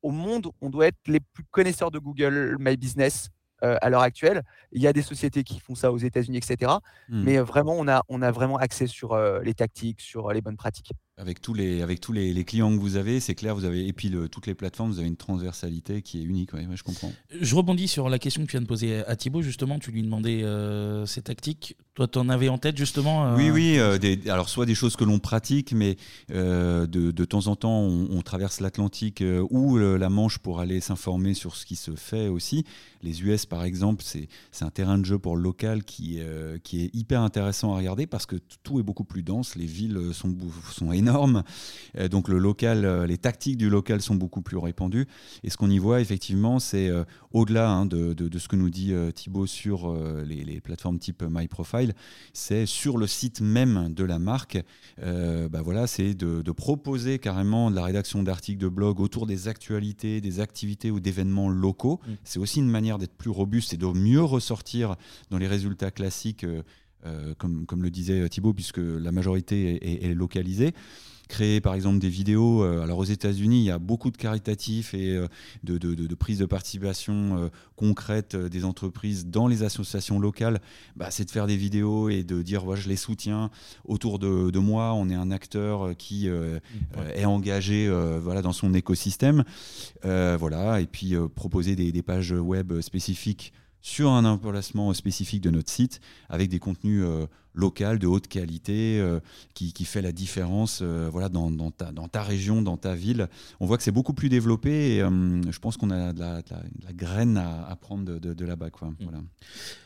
[0.03, 3.31] au monde, on doit être les plus connaisseurs de Google My Business
[3.65, 4.43] euh, à l'heure actuelle.
[4.71, 6.73] Il y a des sociétés qui font ça aux États-Unis, etc.
[7.09, 7.23] Mmh.
[7.23, 10.43] Mais vraiment, on a, on a vraiment accès sur euh, les tactiques, sur euh, les
[10.43, 10.93] bonnes pratiques.
[11.19, 13.93] Avec tous les, avec tous les, clients que vous avez, c'est clair, vous avez, et
[13.95, 17.11] puis toutes les plateformes, vous avez une transversalité qui est unique, ouais, je comprends.
[17.41, 20.03] Je rebondis sur la question que tu viens de poser à Thibaut, justement, tu lui
[20.03, 20.45] demandais
[21.07, 21.75] ces tactiques.
[21.95, 23.79] Toi, tu en avais en tête, justement Oui, oui,
[24.29, 25.97] alors soit des choses que l'on pratique, mais
[26.29, 31.33] de, de, temps en temps, on, on traverse l'Atlantique ou la Manche pour aller s'informer
[31.33, 32.67] sur ce qui se fait aussi.
[33.07, 34.29] Les US, par exemple, c'est
[34.61, 38.07] un terrain de jeu pour le local qui, euh, qui est hyper intéressant à regarder
[38.07, 40.35] parce que tout est beaucoup plus dense, les villes sont,
[40.73, 45.07] sont énormes, euh, donc le local, euh, les tactiques du local sont beaucoup plus répandues.
[45.43, 46.91] Et ce qu'on y voit, effectivement, c'est
[47.33, 51.95] au-delà hein, de, de, ce que nous dit Thibaut sur les, les, plateformes type MyProfile,
[52.33, 54.59] c'est sur le site même de la marque,
[54.99, 59.49] bah voilà, c'est de, de proposer carrément de la rédaction d'articles de blog autour des
[59.49, 62.01] actualités, des activités ou d'événements locaux.
[62.07, 62.13] Mmh.
[62.25, 64.97] C'est aussi une manière d'être plus robuste et de mieux ressortir
[65.31, 66.63] dans les résultats classiques, euh,
[67.07, 70.75] euh, comme, comme le disait Thibault, puisque la majorité est localisée
[71.29, 72.63] créer par exemple des vidéos.
[72.63, 75.27] Euh, alors aux États-Unis, il y a beaucoup de caritatifs et euh,
[75.65, 80.61] de, de, de, participation euh, concrète des entreprises dans les associations locales.
[80.97, 83.51] Bah, c'est de faire des vidéos et de dire ouais, je les soutiens
[83.85, 84.95] autour de, moi.
[84.95, 87.91] On est un acteur qui est engagé
[88.23, 89.45] voilà, dans son écosystème.
[90.03, 93.53] voilà, et puis proposer des, des pages web spécifiques
[93.87, 98.99] sur un emplacement spécifique de notre site avec des contenus euh, locaux de haute qualité
[98.99, 99.21] euh,
[99.55, 102.97] qui, qui, fait la différence euh, voilà, dans, dans, ta, dans, ta, région, dans ta
[102.97, 103.29] ville.
[103.61, 106.43] On voit que c'est beaucoup plus développé et je pense qu'on a de la,
[106.85, 108.71] la, graine à, prendre de, de, là-bas.
[108.71, 108.89] Quoi.
[108.89, 108.97] Mm.
[109.03, 109.19] Voilà.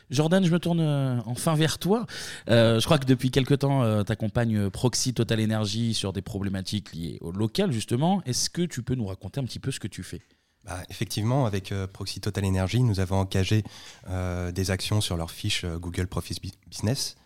[0.09, 0.81] Jordan, je me tourne
[1.27, 2.07] enfin vers toi.
[2.47, 7.19] je crois que depuis quelque temps, tu accompagnes Proxy Total Energy sur des problématiques liées
[7.21, 8.23] au local, justement.
[8.25, 10.21] Est-ce que tu peux nous raconter un petit peu ce que tu fais?
[10.65, 13.63] Bah, effectivement, avec euh, Proxy Total Energy, nous avons engagé
[14.09, 16.37] euh, des actions sur leur fiche euh, Google Profit
[16.69, 17.17] Business.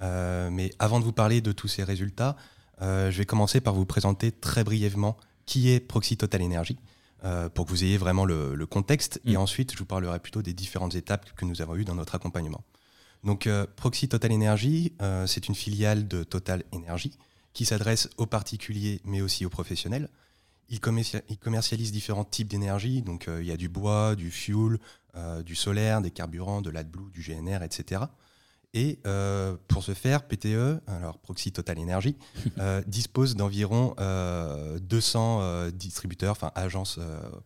[0.00, 2.36] mais avant de vous parler de tous ces résultats,
[2.80, 6.78] je vais commencer par vous présenter très brièvement qui est Proxy Total Energy,
[7.54, 9.20] pour que vous ayez vraiment le, contexte.
[9.26, 9.36] Et mm.
[9.36, 12.64] ensuite, je vous parlerai plutôt des différentes étapes que nous avons eues dans notre accompagnement.
[13.24, 14.94] Donc, Proxy Total Energy,
[15.26, 17.12] c'est une filiale de Total Energy
[17.52, 20.08] qui s'adresse aux particuliers, mais aussi aux professionnels.
[20.70, 23.02] Il commercialise différents types d'énergie.
[23.02, 24.78] Donc, euh, il y a du bois, du fuel,
[25.16, 28.02] euh, du solaire, des carburants, de l'AdBlue, du GNR, etc.
[28.72, 32.16] Et euh, pour ce faire, PTE, alors Proxy Total Energy,
[32.86, 33.96] dispose d'environ
[34.80, 37.00] 200 distributeurs, enfin agences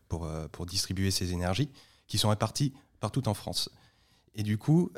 [0.08, 1.70] pour, pour distribuer ces énergies,
[2.06, 3.70] qui sont réparties partout en France.
[4.34, 4.90] Et du coup,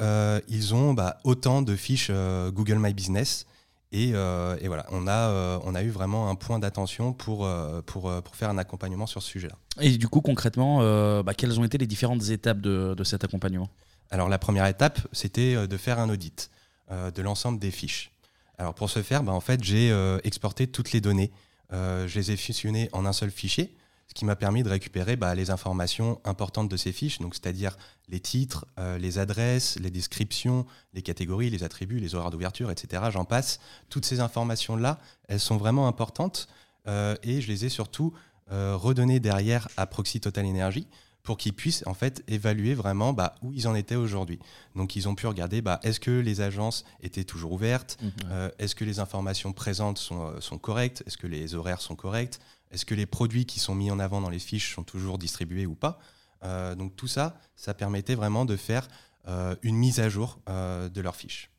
[0.48, 3.46] ils ont bah, autant de fiches Google My Business
[3.94, 7.82] euh, et, voilà, on a, euh, on a eu vraiment un point d'attention pour, euh,
[7.82, 9.56] pour, pour, faire un accompagnement sur ce sujet-là.
[9.80, 10.80] Et du coup, concrètement,
[11.22, 13.68] bah, quelles ont été les différentes étapes de, de cet accompagnement?
[14.10, 16.50] Alors, la première étape, c'était de faire un audit
[16.90, 18.12] de l'ensemble des fiches.
[18.58, 19.94] Alors, pour ce faire, bah, en fait, j'ai
[20.24, 21.30] exporté toutes les données.
[21.72, 23.74] je les ai fusionnées en un seul fichier.
[24.16, 27.76] Qui m'a permis de récupérer bah, les informations importantes de ces fiches, donc c'est-à-dire
[28.08, 33.02] les titres, euh, les adresses, les descriptions, les catégories, les attributs, les horaires d'ouverture, etc.
[33.10, 33.60] J'en passe.
[33.90, 34.98] Toutes ces informations-là,
[35.28, 36.48] elles sont vraiment importantes
[36.88, 38.14] euh, et je les ai surtout
[38.50, 40.86] euh, redonnées derrière à Proxy Total Energy
[41.22, 44.38] pour qu'ils puissent en fait évaluer vraiment bah, où ils en étaient aujourd'hui.
[44.76, 48.76] Donc ils ont pu regarder bah, est-ce que les agences étaient toujours ouvertes, mmh, est-ce
[48.76, 52.38] que les informations présentes sont, sont correctes, est-ce que les horaires sont corrects,
[52.70, 55.66] est-ce que les produits qui sont mis en avant dans les fiches sont toujours distribués
[55.66, 55.98] ou pas
[56.44, 58.88] euh, Donc tout ça, ça permettait vraiment de faire
[59.28, 61.50] euh, une mise à jour euh, de leurs fiches.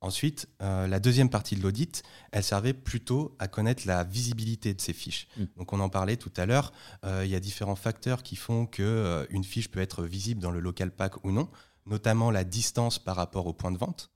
[0.00, 4.92] Ensuite, la deuxième partie de l'audit, elle servait plutôt à connaître la visibilité de ces
[4.92, 5.28] fiches.
[5.38, 5.44] Mm.
[5.56, 9.44] Donc on en parlait tout à l'heure, il y a différents facteurs qui font qu'une
[9.44, 11.48] fiche peut être visible dans le local pack ou non,
[11.86, 14.10] notamment la distance par rapport au point de vente.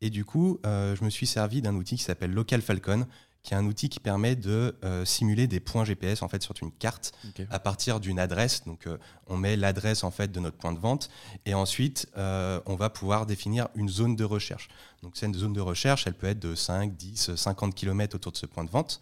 [0.00, 3.08] Et du coup, je me suis servi d'un outil qui s'appelle Local Falcon,
[3.42, 6.54] qui est un outil qui permet de euh, simuler des points GPS en fait sur
[6.62, 7.12] une carte
[7.50, 8.64] à partir d'une adresse.
[8.64, 11.10] Donc euh, on met l'adresse en fait de notre point de vente
[11.44, 14.68] et ensuite euh, on va pouvoir définir une zone de recherche.
[15.02, 18.36] Donc cette zone de recherche, elle peut être de 5, 10, 50 km autour de
[18.36, 19.00] ce point de vente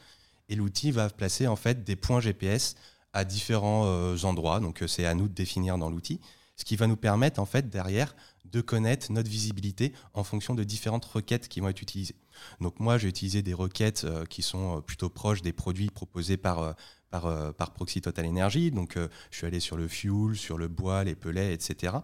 [0.49, 2.77] et l'outil va placer en fait des points GPS
[3.13, 4.61] à différents endroits.
[4.61, 6.21] Donc c'est à nous de définir dans l'outil,
[6.57, 8.15] ce qui va nous permettre en fait derrière
[8.51, 12.17] de connaître notre visibilité en fonction de différentes requêtes qui vont être utilisées.
[12.61, 16.37] Donc moi, j'ai utilisé des requêtes euh, qui sont euh, plutôt proches des produits proposés
[16.37, 16.73] par, euh,
[17.11, 18.71] par, par Proxy Total Energy.
[18.71, 21.95] Donc je suis allé sur le fuel, sur le bois, les pelets, etc.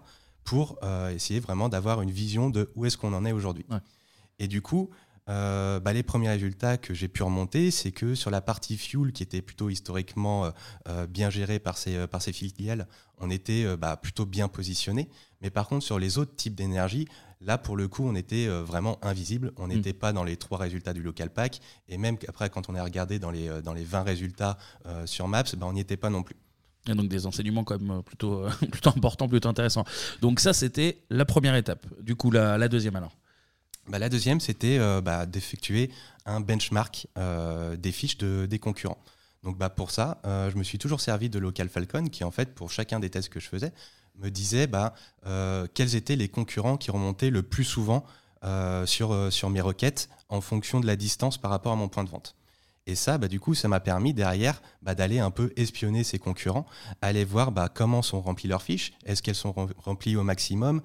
[0.42, 0.78] pour
[1.12, 3.66] essayer vraiment d'avoir une vision de où est-ce qu'on en est aujourd'hui.
[4.40, 4.90] Et du coup,
[5.28, 9.22] bah, les premiers résultats que j'ai pu remonter, c'est que sur la partie fuel, qui
[9.22, 10.52] était plutôt historiquement
[11.08, 15.08] bien gérée par ces, par ces filiales, on était bah, plutôt bien positionné.
[15.42, 17.06] Mais par contre, sur les autres types d'énergie,
[17.42, 19.52] Là, pour le coup, on était euh, vraiment invisible.
[19.56, 19.70] On mm.
[19.70, 21.60] n'était pas dans les trois résultats du local pack.
[21.88, 25.06] Et même après, quand on a regardé dans les, euh, dans les 20 résultats euh,
[25.06, 26.36] sur Maps, ben, on n'y était pas non plus.
[26.88, 29.84] Et donc des enseignements quand même plutôt, plutôt importants, plutôt intéressants.
[30.22, 31.86] Donc ça, c'était la première étape.
[32.00, 33.16] Du coup, la, deuxième alors
[33.88, 35.90] bah, La deuxième, c'était bah, d'effectuer
[36.26, 37.08] un benchmark
[37.76, 39.02] des fiches de, des concurrents.
[39.42, 42.54] Donc bah, pour ça, je me suis toujours servi de Local Falcon, qui en fait,
[42.54, 43.72] pour chacun des tests que je faisais,
[44.18, 44.94] me disait bah,
[45.26, 48.04] euh, quels étaient les concurrents qui remontaient le plus souvent
[48.44, 51.88] euh, sur, euh, sur mes requêtes en fonction de la distance par rapport à mon
[51.88, 52.34] point de vente.
[52.88, 56.20] Et ça, bah, du coup, ça m'a permis derrière bah, d'aller un peu espionner ces
[56.20, 56.66] concurrents,
[57.02, 60.80] aller voir bah, comment sont remplies leurs fiches, est-ce qu'elles sont remplies au maximum,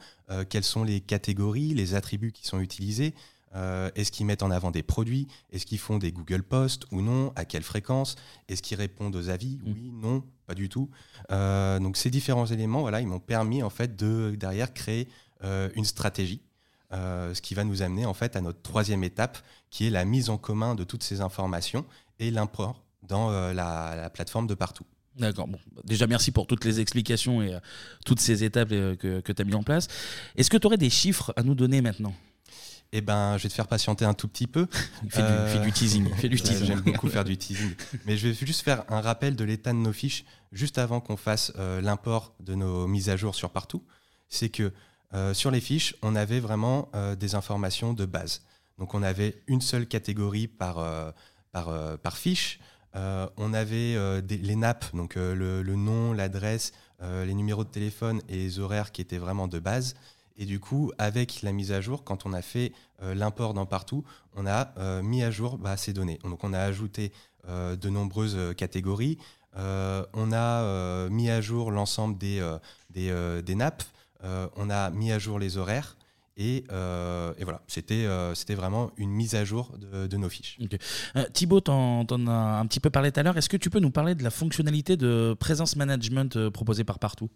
[0.50, 3.14] quelles sont les catégories, les attributs qui sont utilisés,
[3.54, 5.28] est-ce qu'ils mettent en avant des produits?
[5.52, 7.34] Est-ce qu'ils font des Google Posts ou non?
[7.36, 8.16] À quelle fréquence?
[8.48, 9.58] Est-ce qu'ils répondent aux avis?
[9.58, 9.74] Mmh.
[9.74, 10.90] Oui, non, pas du tout.
[11.32, 15.08] Euh, donc ces différents éléments, voilà, ils m'ont permis en fait de derrière créer
[15.46, 16.42] euh, une stratégie,
[16.92, 19.38] euh, ce qui va nous amener en fait à notre troisième étape,
[19.70, 21.86] qui est la mise en commun de toutes ces informations
[22.20, 24.86] et l'import dans la, plateforme de partout.
[25.18, 25.48] D'accord.
[25.48, 27.58] Bon, déjà, merci pour toutes les explications et
[28.06, 29.88] toutes ces étapes que, que tu as mis en place.
[30.36, 32.14] Est-ce que tu aurais des chiffres à nous donner maintenant?
[32.94, 34.68] Eh ben, je vais te faire patienter un tout petit peu.
[35.10, 36.10] fais, du, teasing.
[36.22, 36.66] du teasing.
[36.66, 37.74] J'aime beaucoup faire du teasing.
[38.06, 41.18] Mais je vais juste faire un rappel de l'état de nos fiches juste avant qu'on
[41.18, 43.84] fasse euh, l'import de nos mises à jour sur partout.
[44.28, 44.74] C'est que
[45.14, 48.42] euh, sur les fiches, on avait vraiment euh, des informations de base.
[48.78, 50.84] Donc on avait une seule catégorie par,
[51.52, 52.60] par, par fiche.
[52.96, 58.58] on avait les nappes, donc le, le, nom, l'adresse, les numéros de téléphone et les
[58.58, 59.94] horaires qui étaient vraiment de base.
[60.42, 62.74] Et du coup, avec la mise à jour, quand on a fait
[63.04, 64.04] euh, l'import dans partout,
[64.36, 66.18] on a euh, mis à jour bah, ces données.
[66.24, 67.12] Donc on a ajouté
[67.48, 69.20] euh, de nombreuses catégories.
[69.56, 72.42] on a mis à jour l'ensemble des,
[72.90, 73.84] des, nappes.
[74.24, 75.96] on a mis à jour les horaires.
[76.38, 80.58] Et, voilà, c'était vraiment une mise à jour de, nos fiches.
[81.34, 83.38] Thibaut, tu en, as un petit peu parlé tout à l'heure.
[83.38, 87.30] Est-ce que tu peux nous parler de la fonctionnalité de présence management proposée par Partout?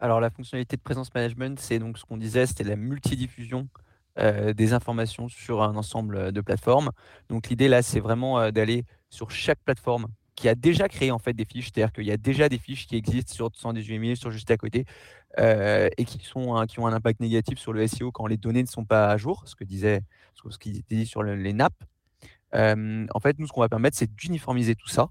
[0.00, 3.68] Alors la fonctionnalité de présence management, c'est donc ce qu'on disait, c'était la multidiffusion
[4.18, 6.90] euh, des informations sur un ensemble euh, de plateformes.
[7.28, 11.18] Donc l'idée là, c'est vraiment euh, d'aller sur chaque plateforme qui a déjà créé en
[11.18, 14.14] fait des fiches, c'est-à-dire qu'il y a déjà des fiches qui existent sur 118 000,
[14.14, 14.86] sur juste à côté,
[15.36, 18.68] et qui, sont, qui ont un impact négatif sur le SEO quand les données ne
[18.68, 20.00] sont pas à jour, ce que disait,
[20.34, 21.82] ce qui était dit sur les nappes.
[22.52, 25.10] en fait, nous, ce qu'on va permettre, c'est d'uniformiser tout ça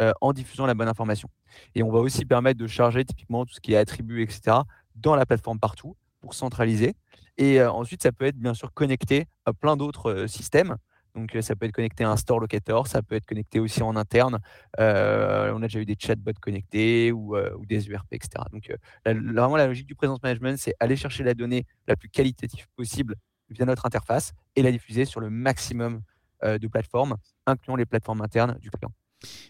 [0.00, 1.28] euh, en diffusant la bonne information.
[1.74, 4.56] Et on va aussi permettre de charger typiquement tout ce qui est attributs, etc.,
[4.94, 6.94] dans la plateforme partout pour centraliser.
[7.36, 10.76] Et euh, ensuite, ça peut être bien sûr connecté à plein d'autres euh, systèmes.
[11.14, 13.96] Donc, ça peut être connecté à un store locator, ça peut être connecté aussi en
[13.96, 14.38] interne.
[14.78, 17.36] on a déjà eu des chatbots connectés ou,
[17.66, 18.44] des URP, etc.
[18.52, 18.72] Donc,
[19.04, 23.16] vraiment, la logique du présence management, c'est aller chercher la donnée la plus qualitative possible
[23.48, 26.00] via notre interface et la diffuser sur le maximum
[26.44, 28.92] de plateformes, incluant les plateformes internes du client.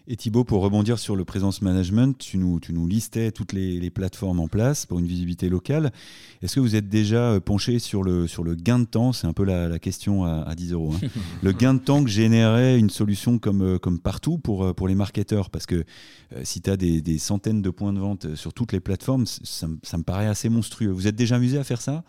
[0.09, 3.91] Et Thibaut, pour rebondir sur le présence management, tu nous, tu nous listais toutes les,
[3.91, 5.93] plateformes en place pour une visibilité locale.
[6.43, 9.13] Est-ce que vous êtes déjà euh, penché sur le, sur le gain de temps?
[9.13, 10.95] C'est un peu la, question à, 10 euros.
[10.95, 11.09] Hein.
[11.43, 14.89] le gain de temps que générait une solution comme, euh, comme partout pour, euh, pour
[14.89, 15.51] les marketeurs?
[15.51, 15.85] Parce que
[16.43, 19.69] si tu as des, des, centaines de points de vente sur toutes les plateformes, ça,
[19.83, 20.91] ça me paraît assez monstrueux.
[20.91, 22.03] Vous êtes déjà amusé à faire ça?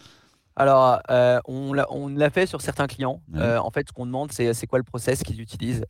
[0.56, 1.02] Alors,
[1.48, 3.22] on l'a fait sur certains clients.
[3.36, 5.86] en fait, ce qu'on demande, c'est quoi le process qu'ils utilisent?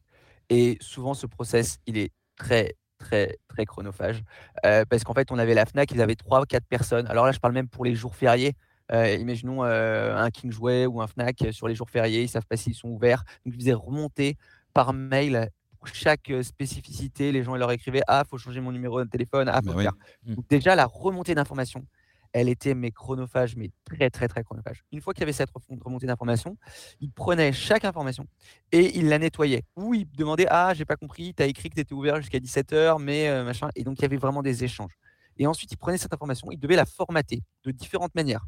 [0.52, 4.22] Et souvent, ce process, il est très, très, très chronophage.
[4.66, 7.08] Euh, parce qu'en fait, on avait la FNAC, ils avaient 3 4 personnes.
[7.08, 8.54] Alors là, je parle même pour les jours fériés.
[8.92, 12.30] Euh, imaginons euh, un King Jouet ou un FNAC sur les jours fériés, ils ne
[12.30, 13.24] savent pas s'ils sont ouverts.
[13.46, 14.36] Donc, ils faisaient remonter
[14.74, 17.32] par mail pour chaque spécificité.
[17.32, 19.48] Les gens ils leur écrivaient Ah, il faut changer mon numéro de téléphone.
[19.48, 19.94] Ah, faut bah faire.
[20.26, 20.36] Mmh.
[20.36, 21.86] Donc, déjà, la remontée d'informations,
[22.34, 24.84] elle était mais chronophage, mais très très très chronophage.
[24.92, 25.50] Une fois qu'il y avait cette
[25.84, 26.58] remontée d'informations,
[27.00, 28.28] il prenait chaque information
[28.72, 29.64] et il la nettoyait.
[29.76, 32.40] Ou il demandait Ah, j'ai pas compris, tu as écrit que tu étais ouvert jusqu'à
[32.40, 33.70] 17h, mais euh, machin.
[33.76, 34.98] Et donc il y avait vraiment des échanges.
[35.38, 38.46] Et ensuite, il prenait cette information, il devait la formater de différentes manières.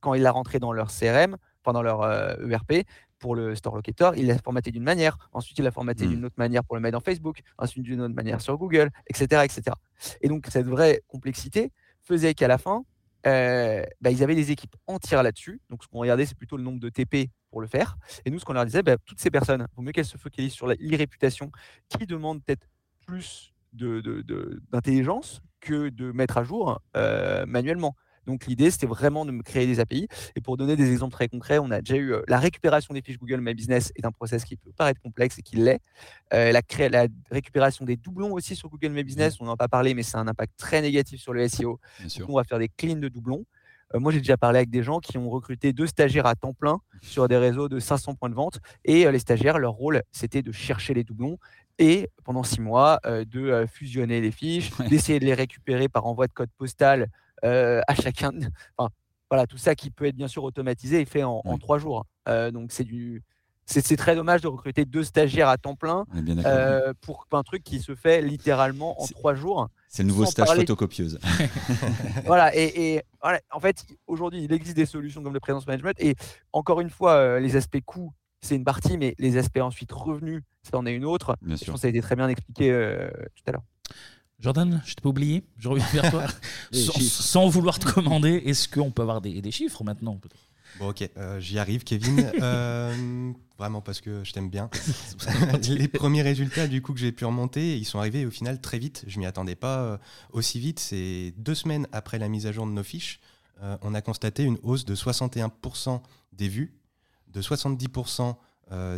[0.00, 2.02] Quand il la rentrait dans leur CRM, enfin dans leur
[2.50, 2.82] ERP, e
[3.18, 6.08] pour le store locator, il l'a formaté d'une manière, ensuite il l'a formaté mmh.
[6.08, 9.44] d'une autre manière pour le mettre dans Facebook, ensuite d'une autre manière sur Google, etc.,
[9.44, 9.76] etc.
[10.22, 11.70] Et donc cette vraie complexité
[12.02, 12.84] faisait qu'à la fin,
[13.26, 15.60] euh, bah, ils avaient des équipes entières là-dessus.
[15.70, 17.96] Donc, ce qu'on regardait, c'est plutôt le nombre de TP pour le faire.
[18.24, 20.16] Et nous, ce qu'on leur disait, bah, toutes ces personnes, il vaut mieux qu'elles se
[20.16, 21.50] focalisent sur l'irréputation,
[21.88, 22.66] qui demande peut-être
[23.06, 27.94] plus d'intelligence que de mettre à jour euh, manuellement.
[28.26, 30.08] Donc l'idée, c'était vraiment de me créer des API.
[30.36, 33.02] Et pour donner des exemples très concrets, on a déjà eu euh, la récupération des
[33.02, 35.80] fiches Google My Business est un process qui peut paraître complexe et qui l'est.
[36.32, 39.42] Euh, la, la, récupération des doublons aussi sur Google My Business, mmh.
[39.42, 41.80] on n'en a pas parlé, mais c'est un impact très négatif sur le SEO.
[42.28, 43.44] on va faire des cleans de doublons.
[43.94, 46.54] Euh, moi, j'ai déjà parlé avec des gens qui ont recruté deux stagiaires à temps
[46.54, 48.60] plein sur des réseaux de 500 points de vente.
[48.84, 51.38] Et les stagiaires, leur rôle, c'était de chercher les doublons
[51.78, 56.32] et pendant six mois, de fusionner les fiches, d'essayer de les récupérer par envoi de
[56.32, 57.08] code postal
[57.42, 58.30] à chacun.
[58.76, 58.90] Enfin,
[59.32, 62.04] voilà, tout ça qui peut être bien sûr automatisé et fait en, trois jours.
[62.28, 63.22] Euh, donc c'est du,
[63.64, 66.04] c'est très dommage de recruter deux stagiaires à temps plein
[66.44, 69.70] euh, pour un truc qui se fait littéralement en trois jours.
[69.88, 71.18] C'est le nouveau stage photocopieuse.
[72.26, 73.00] voilà, et,
[73.50, 75.96] en fait, aujourd'hui, il existe des solutions comme le présence management.
[75.98, 76.14] Et
[76.52, 80.76] encore une fois, les aspects coûts, c'est une partie, mais les aspects ensuite revenus, ça
[80.76, 81.38] en est une autre.
[81.42, 82.68] je pense que ça a été très bien expliqué
[83.34, 83.62] tout à l'heure.
[84.42, 86.26] Jordan, je t'ai pas oublié, je reviens vers toi.
[86.72, 90.20] sans, vouloir te commander, est-ce qu'on peut avoir des, chiffres maintenant
[90.80, 92.28] Bon, ok, euh, j'y arrive, Kevin.
[92.42, 94.68] Euh, vraiment parce que je t'aime bien.
[95.68, 98.80] les premiers résultats du coup que j'ai pu remonter, ils sont arrivés au final très
[98.80, 99.04] vite.
[99.06, 99.98] Je m'y attendais pas euh,
[100.32, 100.80] aussi vite.
[100.80, 103.20] C'est deux semaines après la mise à jour de nos fiches,
[103.82, 106.00] on a constaté une hausse de 61%
[106.32, 106.74] des vues,
[107.28, 108.34] de 70%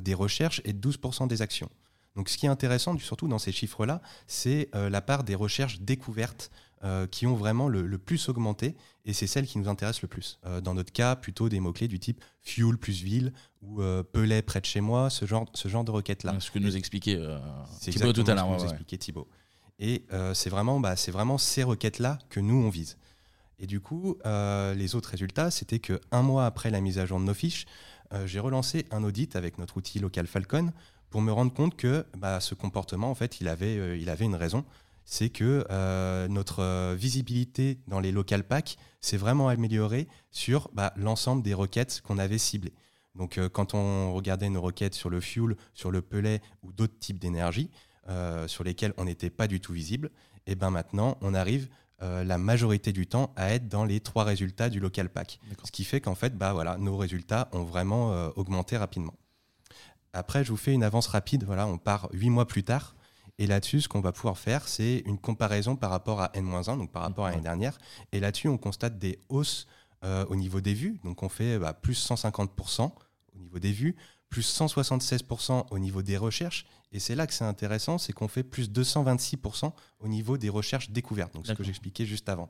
[0.00, 1.68] des recherches et de 12% des actions.
[2.16, 5.81] Donc ce qui est intéressant, surtout dans ces chiffres-là, c'est euh, la part des recherches
[5.81, 6.50] découvertes
[6.85, 10.38] euh, qui ont vraiment le, plus augmenté, et c'est celles qui nous intéressent le plus.
[10.46, 13.81] Euh, dans notre cas, plutôt des mots-clés du type fuel plus ville ou
[14.12, 16.38] Pelé près de chez moi, ce genre, ce genre de requêtes-là.
[16.38, 17.18] Ce que nous expliquait
[17.81, 18.62] Thibaut tout à l'heure.
[18.62, 19.27] expliquait Thibaut.
[19.79, 22.98] Et c'est vraiment, bah, vraiment ces requêtes-là que nous, on vise.
[23.59, 27.24] Et du coup, les autres résultats, c'était qu'un mois après la mise à jour de
[27.24, 27.64] nos fiches,
[28.27, 30.74] j'ai relancé un audit avec notre outil local Falcon
[31.14, 34.24] pour me rendre compte que bah, ce comportement, en fait, il avait, euh, il avait
[34.24, 34.64] une raison.
[35.05, 40.92] C'est que euh, notre euh, visibilité dans les local packs s'est vraiment améliorée sur bah,
[40.96, 42.72] l'ensemble des requêtes qu'on avait ciblées.
[43.14, 47.20] Donc, quand on regardait nos requêtes sur le fuel, sur le pellet ou d'autres types
[47.20, 47.70] d'énergie,
[48.48, 50.11] sur lesquels on n'était pas du tout visible,
[50.48, 51.68] et eh ben maintenant, on arrive
[52.00, 55.38] la majorité du temps à être dans les trois résultats du local pack.
[55.62, 59.14] Ce qui fait qu'en fait, bah, voilà, nos résultats ont vraiment augmenté rapidement.
[60.14, 61.44] Après, je vous fais une avance rapide.
[61.44, 62.94] Voilà, on part huit mois plus tard.
[63.38, 66.92] Et là-dessus, ce qu'on va pouvoir faire, c'est une comparaison par rapport à N-1, donc
[66.92, 67.79] par rapport à l'année dernière.
[68.12, 69.66] Et là-dessus, on constate des hausses
[70.05, 71.00] euh, au niveau des vues.
[71.03, 72.92] Donc on fait bah, plus 150%
[73.35, 73.96] au niveau des vues,
[74.29, 76.64] plus 176% au niveau des recherches.
[76.92, 80.90] Et c'est là que c'est intéressant, c'est qu'on fait plus 226% au niveau des recherches
[80.90, 82.49] découvertes, donc ce que j'expliquais juste avant.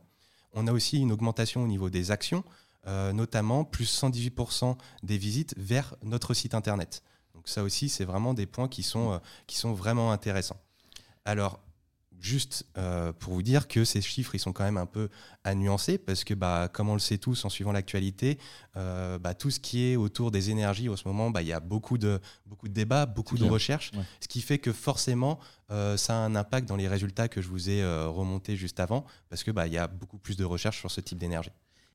[0.53, 2.45] On a aussi une augmentation au niveau des actions,
[2.87, 7.03] euh, notamment plus 118% des visites vers notre site internet.
[7.35, 10.61] Donc ça aussi, c'est vraiment des points qui sont, euh, qui sont vraiment intéressants.
[11.25, 11.61] Alors,
[12.21, 15.11] juste euh, pour vous dire que ces chiffres, ils sont quand même un peu
[15.43, 18.39] à nuancer, parce que, bah, comme on le sait tous en suivant l'actualité,
[18.77, 21.53] euh, bah, tout ce qui est autour des énergies, en ce moment, bah, il y
[21.53, 26.15] a beaucoup de, beaucoup de débats, beaucoup de recherches, ce qui fait que forcément, ça
[26.15, 29.53] a un impact dans les résultats que je vous ai remontés juste avant, parce qu'il
[29.53, 31.51] bah, y a beaucoup plus de recherches sur ce type d'énergie.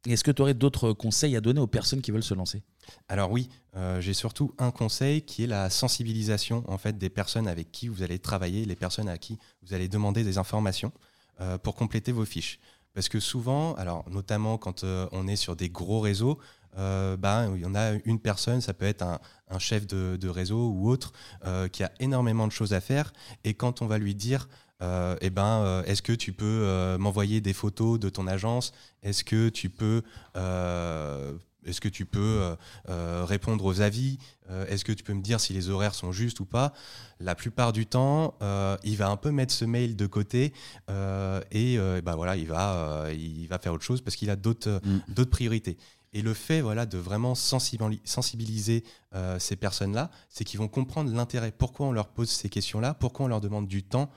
[0.08, 2.64] Est-ce que tu aurais d'autres conseils à donner aux personnes qui veulent se lancer?
[3.10, 7.48] Alors oui, euh, j'ai surtout un conseil qui est la sensibilisation en fait des personnes
[7.48, 10.94] avec qui vous allez travailler, les personnes à qui vous allez demander des informations
[11.42, 12.60] euh, pour compléter vos fiches.
[12.94, 13.76] Parce que souvent,
[14.10, 16.40] notamment quand euh, on est sur des gros réseaux,
[16.76, 20.90] ben, il y en a une personne, ça peut être un, chef de, réseau ou
[20.90, 21.12] autre,
[21.74, 23.12] qui a énormément de choses à faire.
[23.44, 24.48] Et quand on va lui dire,
[24.82, 28.72] euh, eh ben, euh, est-ce que tu peux euh, m'envoyer des photos de ton agence?
[29.04, 30.04] Est-ce que tu peux,
[31.66, 32.56] est-ce que tu peux
[32.88, 34.18] répondre aux avis?
[34.68, 36.74] Est-ce que tu peux me dire si les horaires sont justes ou pas?
[37.20, 38.36] La plupart du temps,
[38.84, 40.54] il va un peu mettre ce mail de côté
[40.90, 45.14] et bah voilà, il va, il va faire autre chose parce qu'il a d'autres, mm.
[45.14, 45.78] d'autres priorités.
[46.12, 48.84] Et le fait voilà, de vraiment sensibiliser
[49.40, 51.54] ces personnes-là, c'est qu'ils vont comprendre l'intérêt.
[51.58, 52.96] Pourquoi on leur pose ces questions-là?
[52.96, 54.12] Pourquoi on leur demande du temps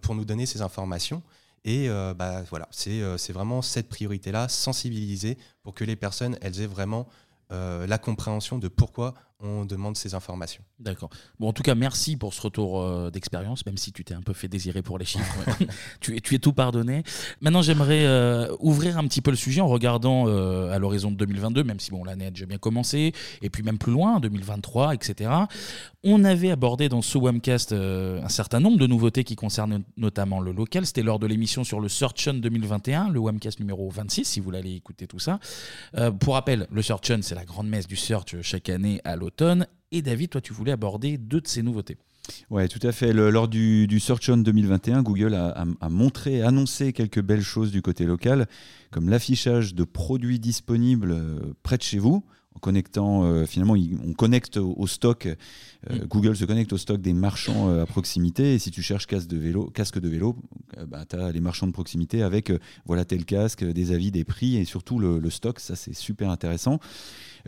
[0.00, 1.22] pour nous donner ces informations.
[1.64, 6.60] Et euh, bah, voilà, euh, c'est vraiment cette priorité-là, sensibiliser pour que les personnes, elles
[6.60, 7.06] aient vraiment
[7.50, 9.12] la compréhension de pourquoi
[9.42, 10.62] on demande ces informations.
[10.78, 11.10] D'accord.
[11.40, 14.22] Bon, en tout cas, merci pour ce retour euh, d'expérience, même si tu t'es un
[14.22, 15.36] peu fait désirer pour les chiffres.
[16.00, 17.02] tu, es, tu es tout pardonné.
[17.40, 21.16] Maintenant, j'aimerais euh, ouvrir un petit peu le sujet en regardant euh, à l'horizon de
[21.16, 23.12] 2022, même si bon, l'année a déjà bien commencé,
[23.42, 25.30] et puis même plus loin, 2023, etc.
[26.04, 30.52] On avait abordé dans ce webcast un certain nombre de nouveautés qui concernent notamment le
[30.52, 30.84] local.
[30.84, 34.52] C'était lors de l'émission sur le Search On 2021, le webcast numéro 26, si vous
[34.52, 35.38] aller écouter tout ça.
[36.20, 39.31] pour rappel, le Search On, c'est la grande messe du search chaque année à l'automne
[39.90, 41.96] et David, toi, tu voulais aborder deux de ces nouveautés.
[42.50, 43.12] Ouais, tout à fait.
[43.12, 48.46] lors du, Search On 2021, Google a, montré, annoncé quelques belles choses du côté local,
[48.90, 52.24] comme l'affichage de produits disponibles euh, près de chez vous,
[52.54, 53.74] en connectant, euh, finalement,
[54.04, 55.34] on connecte au, stock, euh,
[55.90, 56.06] mm.
[56.06, 59.36] Google se connecte au stock des marchands à proximité, et si tu cherches casque de
[59.38, 60.36] vélo, casque de vélo
[60.88, 62.52] bah, tu as les marchands de proximité avec,
[62.86, 66.30] voilà tel casque, des avis, des prix, et surtout le, le stock, ça c'est super
[66.30, 66.80] intéressant.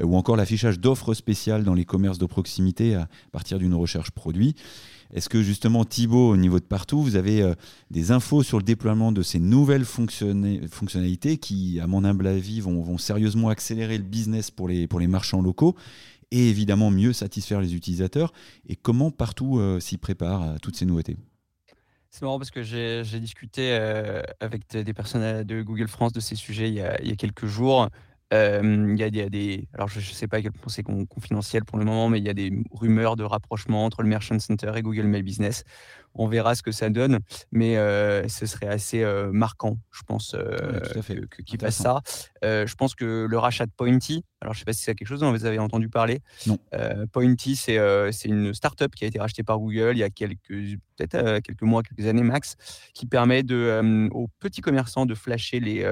[0.01, 4.11] Euh, ou encore l'affichage d'offres spéciales dans les commerces de proximité à partir d'une recherche
[4.11, 4.55] produit.
[5.13, 7.55] Est-ce que justement Thibaut, au niveau de partout, vous avez euh,
[7.91, 12.99] des infos sur le déploiement de ces nouvelles fonctionnalités qui, à mon humble avis, vont,
[12.99, 15.77] sérieusement accélérer le business pour les, marchands locaux
[16.31, 18.33] et évidemment mieux satisfaire les utilisateurs?
[18.69, 21.17] Et comment partout euh, s'y prépare à toutes ces nouveautés?
[22.11, 23.73] C'est marrant parce que j'ai discuté
[24.39, 27.89] avec des personnes de Google France de ces sujets il y a quelques jours.
[28.35, 31.79] Il y, a des, alors je ne sais pas à quel point c'est confidentiel pour
[31.79, 34.83] le moment, mais il y a des rumeurs de rapprochement entre le Merchant Center et
[34.83, 35.65] Google My Business
[36.15, 37.19] on verra ce que ça donne,
[37.51, 42.01] mais euh, ce serait assez euh, marquant, je pense, euh, que, fasse ça.
[42.43, 45.09] je pense que le rachat de Pointy, alors je ne sais pas si c'est quelque
[45.09, 46.21] chose dont vous avez entendu parler.
[46.47, 46.59] Non.
[47.13, 47.79] Pointy, c'est,
[48.13, 51.63] c'est une start-up qui a été rachetée par Google il y a quelques, peut-être quelques
[51.63, 52.57] mois, quelques années max,
[52.93, 55.89] qui permet de, aux petits commerçants de flasher les,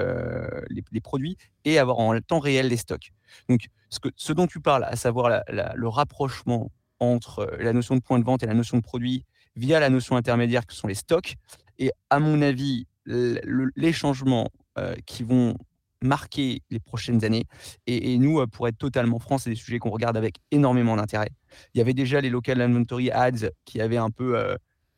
[0.69, 3.11] les, produits et avoir en temps réel les stocks.
[3.49, 8.01] Donc, ce, que, ce dont tu parles, à savoir le rapprochement entre la notion de
[8.01, 9.25] point de vente et la notion de produit
[9.55, 11.35] via la notion intermédiaire que sont les stocks.
[11.79, 15.55] Et à mon avis, les changements euh, qui vont
[16.01, 17.45] marquer les prochaines années.
[17.87, 21.29] Et, nous, euh, pour être totalement franc, c'est des sujets qu'on regarde avec énormément d'intérêt.
[21.73, 24.55] Il y avait déjà les local inventory ads qui avaient un peu euh,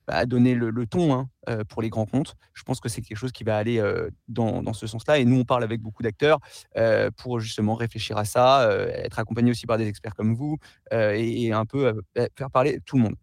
[0.08, 1.30] bah, donné le, ton hein,
[1.68, 2.36] pour les grands comptes.
[2.54, 3.84] Je pense que c'est quelque chose qui va aller
[4.28, 5.20] dans, ce sens-là.
[5.20, 6.40] Et nous, on parle avec beaucoup d'acteurs
[7.18, 10.58] pour justement réfléchir à ça, être accompagné aussi par des experts comme vous
[10.92, 12.02] et, et, un peu
[12.36, 13.16] faire parler tout le monde.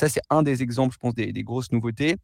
[0.00, 2.16] Ça, c'est un des exemples, je pense, des, grosses nouveautés.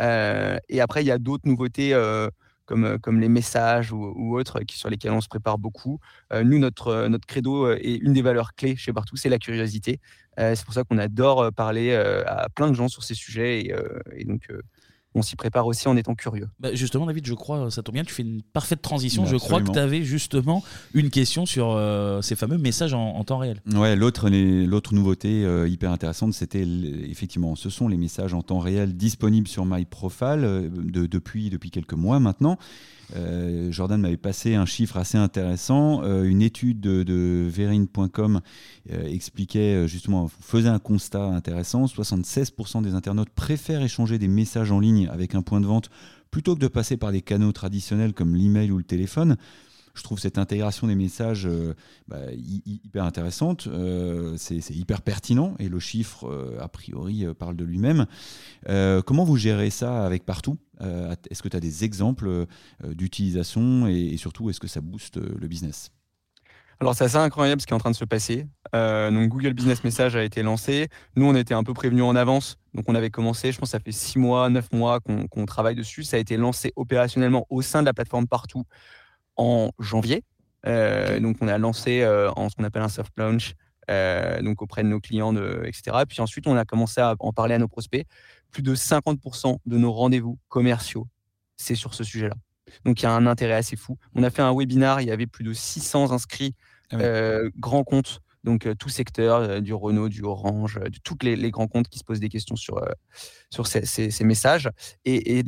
[0.00, 2.30] Euh, et après, il y a d'autres nouveautés euh,
[2.64, 5.98] comme, euh, comme les messages ou, autres sur lesquels on se prépare beaucoup.
[6.32, 9.98] nous, notre, notre credo et une des valeurs clés chez Partout, c'est la curiosité.
[10.36, 13.62] c'est pour ça qu'on adore parler à plein de gens sur ces sujets.
[13.62, 13.74] Et,
[14.14, 14.48] et donc,
[15.14, 16.48] on s'y prépare aussi en étant curieux.
[16.60, 19.26] Bah, justement, David, je crois, ça tombe bien, tu fais une parfaite transition.
[19.26, 20.62] je crois que tu avais justement
[20.94, 23.60] une question sur euh, ces fameux messages en, temps réel.
[23.74, 26.66] Ouais, l'autre, l'autre nouveauté euh, hyper intéressante, c'était
[27.08, 31.70] effectivement, ce sont les messages en temps réel disponibles sur MyProfile euh, de, depuis, depuis
[31.70, 32.58] quelques mois maintenant.
[33.16, 36.02] Euh, Jordan m'avait passé un chiffre assez intéressant.
[36.02, 38.40] Euh, une étude de, Verine.com
[38.90, 41.86] euh, expliquait justement, faisait un constat intéressant.
[41.86, 45.90] 76% des internautes préfèrent échanger des messages en ligne avec un point de vente
[46.30, 49.36] plutôt que de passer par des canaux traditionnels comme l'email ou le téléphone
[49.98, 51.74] je trouve cette intégration des messages euh,
[52.06, 53.66] bah, hyper intéressante.
[53.66, 58.06] Euh, c'est hyper pertinent et le chiffre, euh, a priori, parle de lui-même.
[59.04, 60.58] comment vous gérez ça avec partout?
[60.80, 62.46] Est-ce que tu as des exemples
[62.84, 65.90] d'utilisation et, surtout, est-ce que ça booste le business?
[66.80, 68.46] Alors c'est assez incroyable ce qui est en train de se passer.
[68.72, 70.88] donc Google Business Message a été lancé.
[71.16, 72.56] Nous, on était un peu prévenus en avance.
[72.74, 76.04] Donc on avait commencé, je pense ça fait six mois, neuf mois qu'on travaille dessus.
[76.04, 78.64] Ça a été lancé opérationnellement au sein de la plateforme partout
[79.38, 80.22] en janvier.
[80.66, 82.04] Donc, on a lancé
[82.36, 83.54] en ce qu'on appelle un soft launch
[84.42, 85.96] donc auprès de nos clients, de, etc.
[86.06, 88.06] Puis ensuite, on a commencé à en parler à nos prospects.
[88.50, 91.06] Plus de 50% de nos rendez-vous commerciaux,
[91.56, 92.34] c'est sur ce sujet-là.
[92.84, 93.96] Donc il y a un intérêt assez fou.
[94.14, 96.54] On a fait un webinar, il y avait plus de 600 inscrits,
[96.90, 96.96] ah
[97.58, 101.50] grands comptes donc euh, tout secteur, euh, du Renault, du Orange, euh, de tous les,
[101.50, 102.80] grands comptes qui se posent des questions sur,
[103.50, 104.70] sur ces, messages.
[105.04, 105.42] Et,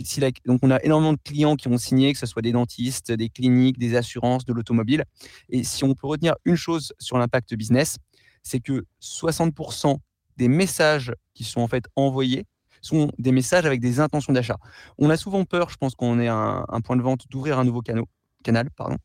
[0.47, 3.29] donc on a énormément de clients qui ont signé, que ce soit des dentistes, des
[3.29, 5.05] cliniques, des assurances, de l'automobile.
[5.49, 7.97] Et si on peut retenir une chose sur l'impact business,
[8.43, 9.99] c'est que 60%
[10.37, 12.45] des messages qui sont en fait envoyés
[12.81, 14.57] sont des messages avec des intentions d'achat.
[14.97, 17.65] On a souvent peur, je pense qu'on est un, un point de vente, d'ouvrir un
[17.65, 18.05] nouveau canal,
[18.43, 18.97] canal pardon,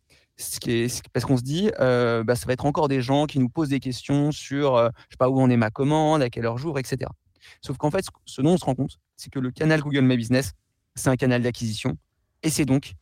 [1.14, 3.70] parce qu'on se dit, euh, bah, ça va être encore des gens qui nous posent
[3.70, 6.58] des questions sur, euh, je sais pas où on est ma commande, à quelle heure
[6.58, 7.10] j'ouvre, etc.
[7.62, 10.18] Sauf qu'en fait, ce dont on se rend compte, c'est que le canal Google My
[10.18, 10.52] Business,
[10.96, 11.98] c'est un canal d'acquisition
[12.44, 12.94] et c'est donc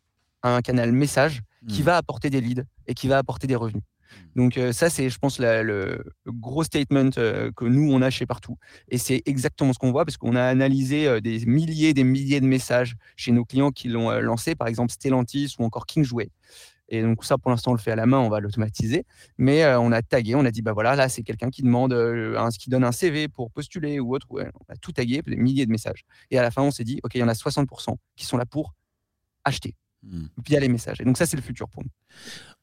[0.43, 1.85] un canal message qui mmh.
[1.85, 3.81] va apporter des leads et qui va apporter des revenus.
[3.81, 4.39] Mmh.
[4.39, 8.57] Donc euh, ça, c'est, je pense, le, gros statement que nous, on a chez Partout.
[8.89, 12.41] Et c'est exactement ce qu'on voit parce qu'on a analysé des milliers et des milliers
[12.41, 16.29] de messages chez nos clients qui l'ont lancé, par exemple Stellantis ou encore Kingsway.
[16.89, 19.05] Et donc ça, pour l'instant, on le fait à la main, on va l'automatiser.
[19.37, 21.93] Mais euh, on a tagué, on a dit, bah voilà, là, c'est quelqu'un qui demande,
[21.93, 24.27] euh, un, qui donne un CV pour postuler ou autre.
[24.31, 26.03] on a tout tagué, des milliers de messages.
[26.31, 28.37] Et à la fin, on s'est dit, OK, il y en a 60% qui sont
[28.37, 28.73] là pour
[29.43, 30.25] acheter mmh.
[30.45, 31.01] via les messages.
[31.01, 31.89] Et donc ça, c'est le futur pour nous.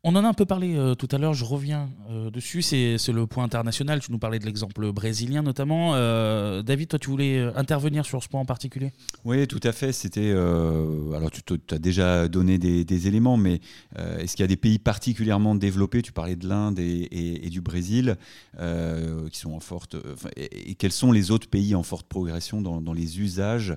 [0.03, 2.97] On en a un peu parlé euh, tout à l'heure, je reviens euh, dessus, c'est
[3.09, 5.95] le point international, tu nous parlais de l'exemple brésilien notamment.
[5.95, 8.93] Euh, David, toi tu voulais intervenir sur ce point en particulier?
[9.27, 10.31] Oui, tout à fait, c'était...
[10.31, 13.61] alors tu as déjà donné des, éléments, mais
[13.97, 18.17] est-ce qu'il y a des pays particulièrement développés, tu parlais de l'Inde et, du Brésil,
[18.59, 19.97] qui sont en forte...
[20.37, 23.77] Et, quels sont les autres pays en forte progression dans, les usages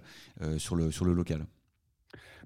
[0.58, 1.46] sur, le, sur le local?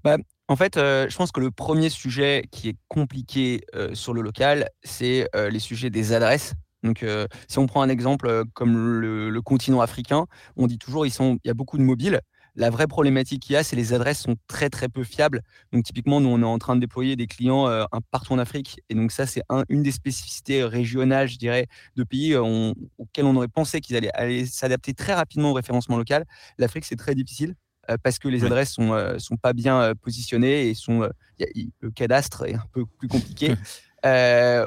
[0.04, 0.18] Bah,
[0.50, 4.22] en fait, euh, je pense que le premier sujet qui est compliqué euh, sur le
[4.22, 6.54] local, c'est euh, les sujets des adresses.
[6.84, 7.04] Donc,
[7.50, 10.26] si on prend un exemple comme le, continent africain,
[10.56, 11.12] on dit toujours il
[11.44, 12.22] y a beaucoup de mobiles.
[12.56, 15.42] La vraie problématique qu'il y a, c'est les adresses sont très très peu fiables.
[15.74, 17.68] Donc typiquement, nous on est en train de déployer des clients
[18.12, 22.36] partout en Afrique, et donc ça c'est une des spécificités régionales, je dirais, de pays
[22.36, 26.26] auxquels on aurait pensé qu'ils allaient s'adapter très rapidement au référencement local.
[26.60, 27.56] L'Afrique c'est très difficile.
[27.90, 31.10] Euh, parce que les adresses sont, euh, sont pas bien euh, positionnées et sont,
[31.40, 33.56] le cadastre est un peu plus compliqué.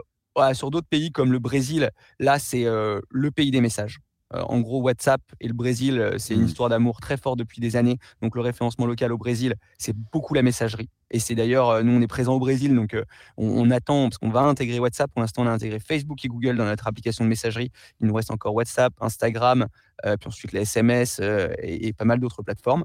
[0.55, 3.99] sur d'autres pays comme le Brésil, là, c'est le pays des messages.
[4.33, 6.47] en gros, WhatsApp et le Brésil, c'est une mmh.
[6.47, 7.99] histoire d'amour très forte depuis des années.
[8.23, 10.89] Donc, le référencement local au Brésil, c'est beaucoup la messagerie.
[11.11, 12.97] Et c'est d'ailleurs, nous, on est présent au Brésil, donc
[13.37, 15.11] on, attend, parce qu'on va intégrer WhatsApp.
[15.13, 17.71] Pour l'instant, on a intégré Facebook et Google dans notre application de messagerie.
[18.01, 19.67] Il nous reste encore WhatsApp, Instagram,
[20.03, 22.85] puis ensuite les SMS et, pas mal d'autres plateformes.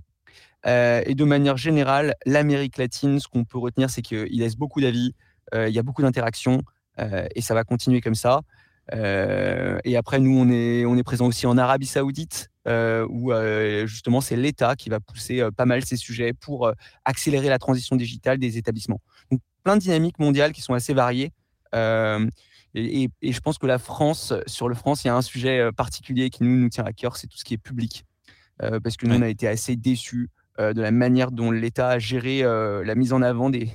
[0.65, 4.81] Euh, et de manière générale, l'Amérique latine, ce qu'on peut retenir, c'est qu'il laisse beaucoup
[4.81, 5.13] d'avis,
[5.53, 6.63] euh, il y a beaucoup d'interactions,
[6.99, 8.41] euh, et ça va continuer comme ça.
[8.91, 13.31] et après, nous, on est, on présent aussi en Arabie Saoudite, où
[13.85, 16.71] justement, c'est l'État qui va pousser pas mal ces sujets pour
[17.03, 19.01] accélérer la transition digitale des établissements.
[19.31, 21.31] Donc, plein de dynamiques mondiales qui sont assez variées.
[21.73, 26.29] Et, je pense que la France, sur le France, il y a un sujet particulier
[26.29, 28.05] qui nous, nous tient à cœur, c'est tout ce qui est public.
[28.59, 32.41] Parce que nous, on a été assez déçus de la manière dont l'État a géré
[32.41, 33.69] la mise en avant des,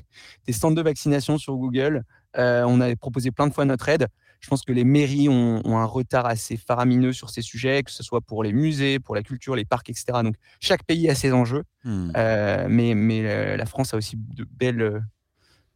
[0.50, 2.04] centres de vaccination sur Google.
[2.36, 4.06] On a proposé plein de fois notre aide.
[4.40, 8.02] Je pense que les mairies ont, un retard assez faramineux sur ces sujets, que ce
[8.02, 10.06] soit pour les musées, pour la culture, les parcs, etc.
[10.24, 12.12] Donc chaque pays a ses enjeux, mmh.
[12.68, 15.02] mais, mais la France a aussi de belles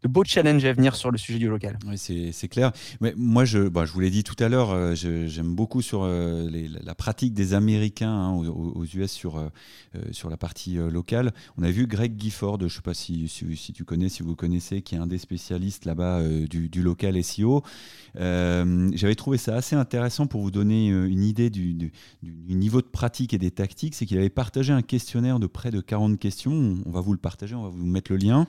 [0.05, 1.78] de beaux challenges à venir sur le sujet du local.
[1.86, 2.72] Oui, c'est clair.
[3.00, 6.02] Mais moi, je, bah, je vous l'ai dit tout à l'heure, euh, j'aime beaucoup sur
[6.02, 6.48] euh,
[6.82, 9.48] la pratique des Américains hein, aux, US sur, euh,
[10.12, 11.32] sur la partie locale.
[11.57, 13.30] On a vu Greg Gifford, je ne sais pas si,
[13.74, 17.62] tu connais, si vous connaissez, qui est un des spécialistes là-bas du, du, local SEO.
[18.14, 23.32] J'avais trouvé ça assez intéressant pour vous donner une idée du, du niveau de pratique
[23.32, 23.94] et des tactiques.
[23.94, 26.76] C'est qu'il avait partagé un questionnaire de près de 40 questions.
[26.84, 28.46] On va vous le partager, on va vous mettre le lien.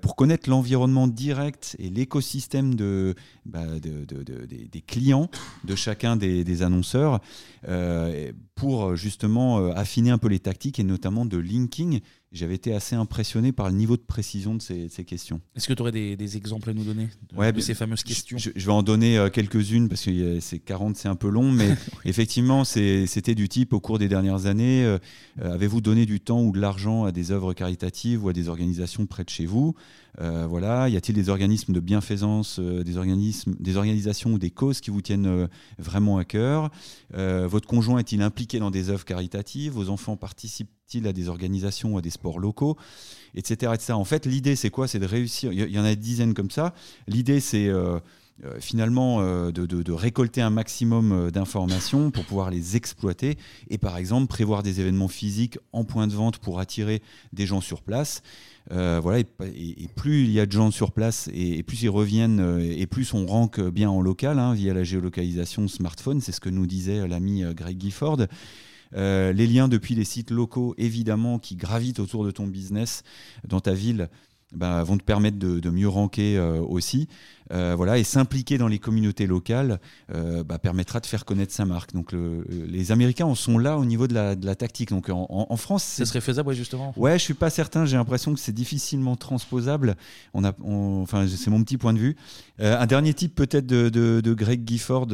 [0.00, 3.14] Pour connaître l'environnement direct et l'écosystème de,
[3.46, 5.28] bah, des, clients
[5.64, 7.20] de chacun des, annonceurs
[7.68, 12.00] euh, pour justement euh, affiner un peu les tactiques et notamment de linking
[12.32, 15.40] j'avais été assez impressionné par le niveau de précision de ces, questions.
[15.54, 18.72] Est-ce que tu aurais des, exemples à nous donner de, ces fameuses questions je, vais
[18.72, 21.68] en donner euh, quelques-unes parce que c'est 40, c'est un peu long, mais
[22.04, 24.98] effectivement, c'était du type au cours des dernières années, euh,
[25.42, 28.48] euh, avez-vous donné du temps ou de l'argent à des œuvres caritatives ou à des
[28.48, 29.74] organisations près de chez vous?
[30.18, 34.90] Voilà, y a-t-il des organismes de bienfaisance, des organismes, des organisations ou des causes qui
[34.90, 36.70] vous tiennent vraiment à cœur?
[37.14, 39.72] Votre conjoint est-il impliqué dans des œuvres caritatives?
[39.72, 40.16] Vos enfants
[41.06, 42.76] à des organisations à des sports locaux
[43.34, 43.72] Etc.
[43.72, 43.92] etc.
[43.94, 44.86] En fait, l'idée, c'est quoi?
[44.86, 45.52] C'est de réussir.
[45.52, 46.74] Il y en a des dizaines comme ça.
[47.08, 47.70] L'idée, c'est.
[48.44, 53.36] Euh, finalement euh, de, récolter un maximum euh, d'informations pour pouvoir les exploiter
[53.70, 57.60] et par exemple prévoir des événements physiques en point de vente pour attirer des gens
[57.60, 58.22] sur place.
[58.70, 62.86] voilà, et, plus il y a de gens sur place et, plus ils reviennent et
[62.86, 66.66] plus on rank bien en local hein, via la géolocalisation smartphone, c'est ce que nous
[66.66, 68.26] disait l'ami Greg Gifford.
[68.94, 73.02] Les liens depuis les sites locaux, évidemment, qui gravitent autour de ton business
[73.46, 74.08] dans ta ville,
[74.52, 77.08] bah, vont te permettre de, mieux ranker aussi.
[77.50, 79.80] Euh, voilà, et s'impliquer dans les communautés locales
[80.14, 81.92] euh, bah, permettra de faire connaître sa marque.
[81.92, 84.90] Donc les Américains en sont là au niveau de la, tactique.
[84.90, 86.92] Donc en, France, ce serait faisable, justement.
[86.96, 87.84] Ouais, je suis pas certain.
[87.84, 89.96] J'ai l'impression que c'est difficilement transposable.
[90.34, 92.16] On a, enfin, c'est mon petit point de vue.
[92.60, 95.08] Euh, un dernier type peut-être de, Greg Gifford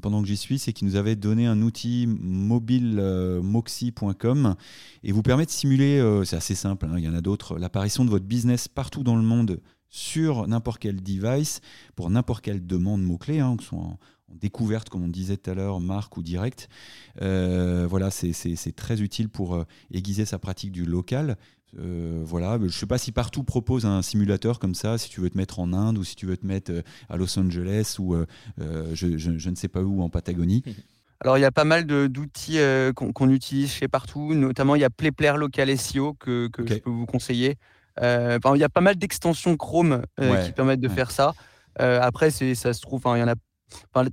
[0.00, 3.00] pendant que j'y suis, c'est qu'il nous avait donné un outil mobile
[3.42, 4.54] moxie.com
[5.02, 6.22] et vous permet de simuler.
[6.24, 6.86] c'est assez simple.
[6.86, 7.58] Hein, il y en a d'autres.
[7.58, 9.60] L'apparition de votre business partout dans le monde
[9.90, 11.60] sur n'importe quel device
[11.96, 13.98] pour n'importe quelle demande mot-clé, hein, que ce soit en,
[14.30, 16.68] découverte, comme on disait tout à l'heure, marque ou direct.
[17.20, 21.36] Euh, voilà, c'est très utile pour euh, aiguiser sa pratique du local.
[21.78, 25.20] Euh, voilà, je ne sais pas si partout propose un simulateur comme ça, si tu
[25.20, 26.72] veux te mettre en Inde ou si tu veux te mettre
[27.08, 28.16] à Los Angeles ou
[28.58, 30.62] je, ne sais pas où en Patagonie.
[31.22, 32.58] Alors, il y a pas mal d'outils
[32.94, 37.04] qu'on utilise chez partout, notamment il y a PlayPlayer Local SEO que, je peux vous
[37.04, 37.58] conseiller.
[38.00, 41.34] Euh, il y a pas mal d'extensions Chrome euh, qui permettent de faire ça.
[41.80, 43.34] Euh, après, ça se trouve, il y en a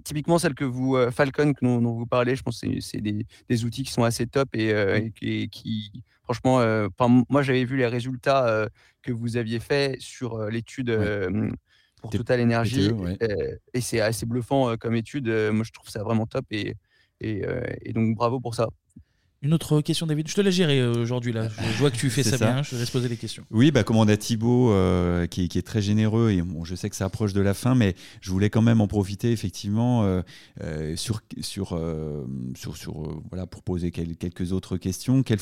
[0.03, 3.91] typiquement, celle que vous, Falcon, dont, vous parlez, je pense que c'est des, outils qui
[3.91, 5.49] sont assez top et, mmh.
[5.49, 6.59] qui, franchement,
[7.29, 8.67] moi j'avais vu les résultats
[9.01, 10.95] que vous aviez fait sur l'étude
[12.01, 12.91] pour Total Energy
[13.73, 15.27] et c'est assez bluffant comme étude.
[15.51, 16.75] moi je trouve ça vraiment top et,
[17.19, 18.67] et donc bravo pour ça.
[19.43, 20.27] Une autre question, David.
[20.27, 21.31] Je te laisse gérer euh, aujourd'hui.
[21.31, 21.47] là.
[21.47, 22.63] Je, vois que tu fais ça, bien.
[22.63, 23.45] Je te laisse poser les questions.
[23.51, 26.89] Oui, bah, comme on a Thibaut euh, qui, est très généreux et bon, je sais
[26.89, 30.95] que ça approche de la fin, mais je voulais quand même en profiter effectivement euh,
[30.95, 31.79] sur, sur,
[32.55, 35.21] sur, sur voilà, pour poser quelques autres questions.
[35.21, 35.39] Quelles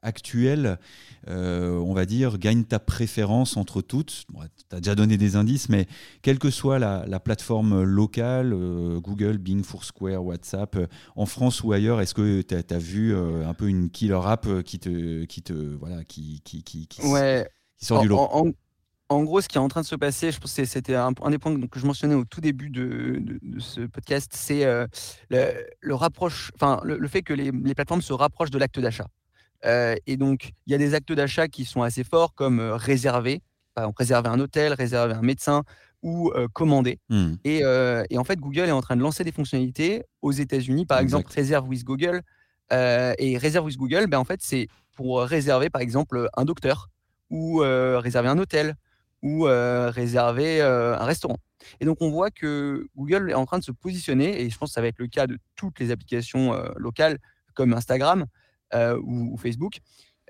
[0.00, 0.78] fonctionnalités actuelles,
[1.26, 4.24] on va dire, gagnent ta préférence entre toutes
[4.70, 5.86] Tu as déjà donné des indices, mais
[6.22, 8.54] quelle que soit la, la plateforme locale,
[9.00, 10.78] Google, Bing, Foursquare, WhatsApp,
[11.16, 14.20] en France ou ailleurs, est-ce que tu as, vu vu euh, un peu une killer
[14.24, 17.02] app euh, qui te, qui te, voilà, qui, qui, qui, qui,
[17.78, 18.54] sort du lot.
[19.08, 21.10] En, gros, ce qui est en train de se passer, je pense que c'était un,
[21.10, 24.86] des points que je mentionnais au tout début de, de, ce podcast, c'est euh,
[25.30, 29.08] le, rapproche, enfin le, fait que les, les, plateformes se rapprochent de l'acte d'achat.
[29.64, 33.42] Et donc, il y a des actes d'achat qui sont assez forts, comme réserver,
[33.74, 35.62] par exemple, réserver un hôtel, réserver un médecin,
[36.02, 36.98] ou commander.
[37.10, 37.34] Mmh.
[37.44, 37.62] Et,
[38.10, 41.30] et, en fait, Google est en train de lancer des fonctionnalités aux États-Unis, par exemple,
[41.30, 42.22] réserve with Google,
[42.72, 46.88] euh, et réserve with Google, ben, en fait, c'est pour réserver, par exemple, un docteur
[47.30, 48.74] ou euh, réserver un hôtel
[49.22, 51.38] ou euh, réserver un restaurant.
[51.80, 54.70] Et donc, on voit que Google est en train de se positionner, et je pense
[54.70, 57.18] que ça va être le cas de toutes les applications locales
[57.54, 58.26] comme Instagram
[58.74, 59.80] ou, Facebook.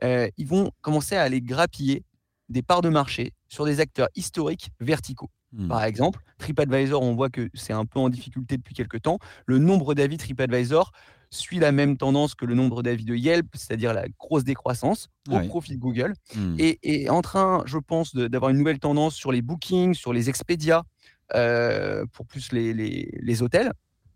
[0.02, 2.04] ils vont commencer à aller grappiller
[2.48, 5.30] des parts de marché sur des acteurs historiques verticaux.
[5.52, 5.68] Mmh.
[5.68, 9.18] Par exemple, TripAdvisor, on voit que c'est un peu en difficulté depuis quelques temps.
[9.46, 10.92] Le nombre d'avis TripAdvisor
[11.30, 15.38] suit la même tendance que le nombre d'avis de Yelp, c'est-à-dire la grosse décroissance au
[15.40, 16.56] profit de Google, mmh.
[16.58, 20.28] et est en train, je pense, d'avoir une nouvelle tendance sur les bookings, sur les
[20.28, 20.82] Expedia,
[21.34, 23.72] euh, pour plus les, les, hôtels.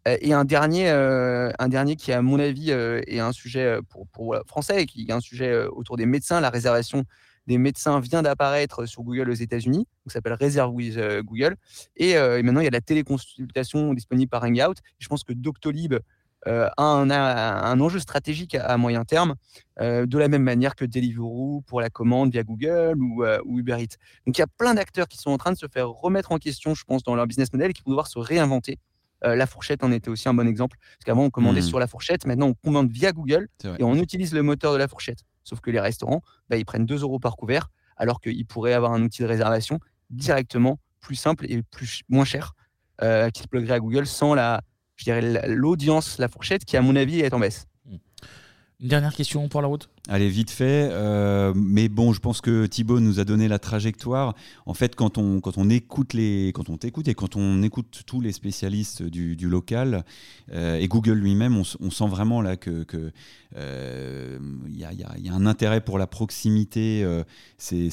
[0.06, 4.06] Euh, et un dernier, euh, un dernier qui, à mon avis, est un sujet pour,
[4.08, 7.04] pour français, qui est un sujet autour des médecins, la réservation
[7.46, 11.56] des médecins vient d'apparaître sur Google aux États-Unis, donc s'appelle Reserve with Google.
[11.96, 14.76] Et, et, maintenant, il y a la téléconsultation disponible par Hangout.
[14.98, 15.94] Je pense que Doctolib
[16.46, 19.34] euh, un, un, enjeu stratégique à, moyen terme,
[19.80, 23.76] euh, de la même manière que Deliveroo pour la commande via Google euh, ou, Uber
[23.80, 23.96] Eats.
[24.26, 26.38] Donc il y a plein d'acteurs qui sont en train de se faire remettre en
[26.38, 28.78] question, je pense, dans leur business model et qui vont devoir se réinventer.
[29.24, 31.64] La fourchette en était aussi un bon exemple, parce qu'avant on commandait mmh.
[31.64, 34.86] sur la fourchette, maintenant on commande via Google et on utilise le moteur de la
[34.86, 35.20] fourchette.
[35.44, 38.92] Sauf que les restaurants, bah, ils prennent 2 euros par couvert, alors qu'ils pourraient avoir
[38.92, 42.52] un outil de réservation directement plus simple et plus, moins cher
[43.00, 44.62] qui se pluguerait à Google sans la,
[44.96, 47.66] je dirais, l'audience, la fourchette, qui, à mon avis, est en baisse.
[48.80, 50.88] Une dernière question pour la route Allez, vite fait.
[50.90, 54.34] Euh, mais bon, je pense que Thibaut nous a donné la trajectoire.
[54.66, 58.02] En fait, quand on, quand on écoute les, quand on t'écoute et quand on écoute
[58.04, 60.04] tous les spécialistes du, local
[60.52, 62.84] euh, et Google lui-même, on, sent vraiment là que
[63.56, 67.06] euh, y, a, y, a, un intérêt pour la proximité.
[67.56, 67.88] c'est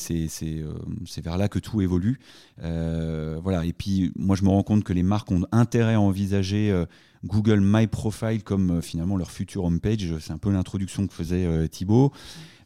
[1.23, 2.19] vers là que tout évolue.
[2.57, 3.65] voilà.
[3.65, 6.85] Et puis, moi, je me rends compte que les marques ont intérêt à envisager
[7.23, 10.13] Google My Profile comme finalement leur futur homepage.
[10.19, 12.11] C'est un peu l'introduction que faisait Thibaut.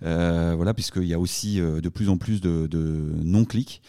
[0.04, 2.68] Euh, voilà, puisqu'il y a aussi euh, de plus en plus de,
[3.24, 3.82] non-clics.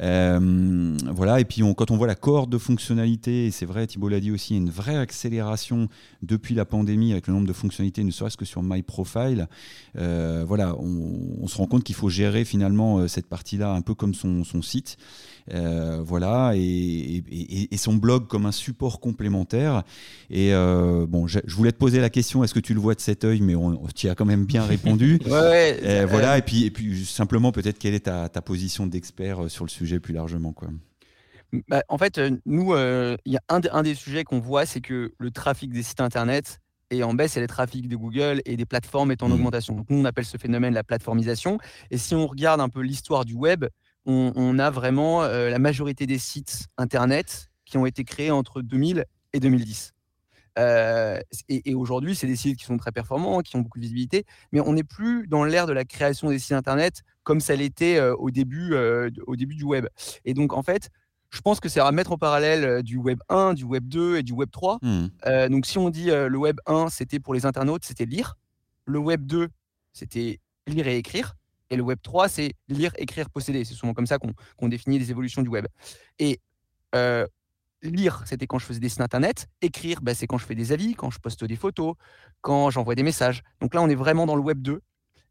[0.00, 4.08] Euh, voilà, et puis quand on voit la cohorte de fonctionnalités, et c'est vrai, Thibault
[4.08, 5.88] l'a dit aussi, une vraie accélération
[6.22, 9.48] depuis la pandémie avec le nombre de fonctionnalités, ne serait-ce que sur My Profile.
[9.94, 14.62] voilà, on, se rend compte qu'il faut gérer finalement cette partie-là un peu comme son,
[14.62, 14.96] site.
[15.50, 19.82] voilà, et, son blog comme un support complémentaire.
[20.30, 23.24] Et bon, je, voulais te poser la question, est-ce que tu le vois de cet
[23.24, 25.20] œil, mais on, tu as quand même bien répondu.
[25.26, 29.48] Euh, voilà, et puis, et puis simplement, peut-être, quelle est ta, ta position d'expert euh,
[29.48, 30.68] sur le sujet plus largement quoi?
[31.68, 34.80] Bah, en fait, euh, nous, il y a un, un des sujets qu'on voit, c'est
[34.80, 38.56] que le trafic des sites internet est en baisse et le trafic de Google et
[38.56, 39.32] des plateformes est en mmh.
[39.32, 39.74] augmentation.
[39.74, 41.58] Donc, nous, on appelle ce phénomène la plateformisation.
[41.90, 43.64] Et si on regarde un peu l'histoire du web,
[44.04, 49.04] on, a vraiment la majorité des sites internet qui ont été créés entre 2000
[49.34, 49.92] et 2010.
[50.58, 54.24] Euh, et, aujourd'hui, c'est des sites qui sont très performants, qui ont beaucoup de visibilité,
[54.52, 57.98] mais on n'est plus dans l'ère de la création des sites internet comme ça l'était
[57.98, 59.86] euh, au, début, euh, au début du web.
[60.24, 60.90] Et donc, en fait,
[61.30, 64.22] je pense que c'est à mettre en parallèle du web 1, du web 2 et
[64.22, 64.78] du web 3.
[64.80, 65.06] Mmh.
[65.50, 68.38] donc, si on dit le web 1, c'était pour les internautes, c'était lire.
[68.86, 69.48] Le web 2,
[69.92, 71.34] c'était lire et écrire.
[71.68, 73.66] Et le web 3, c'est lire, écrire, posséder.
[73.66, 75.66] C'est souvent comme ça qu'on définit les évolutions du web.
[76.18, 76.40] Et
[77.82, 79.48] lire, c'était quand je faisais des sites internet.
[79.62, 81.94] Écrire, bah, c'est quand je fais des avis, quand je poste des photos,
[82.40, 83.42] quand j'envoie des messages.
[83.60, 84.80] Donc là, on est vraiment dans le Web 2.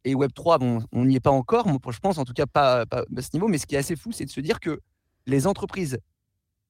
[0.05, 2.85] Et Web 3, bon, on n'y est pas encore, je pense, en tout cas pas,
[2.91, 3.47] à ce niveau.
[3.47, 4.79] Mais ce qui est assez fou, c'est de se dire que
[5.25, 5.99] les entreprises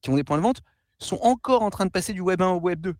[0.00, 0.60] qui ont des points de vente
[0.98, 2.94] sont encore en train de passer du Web 1 au Web 2.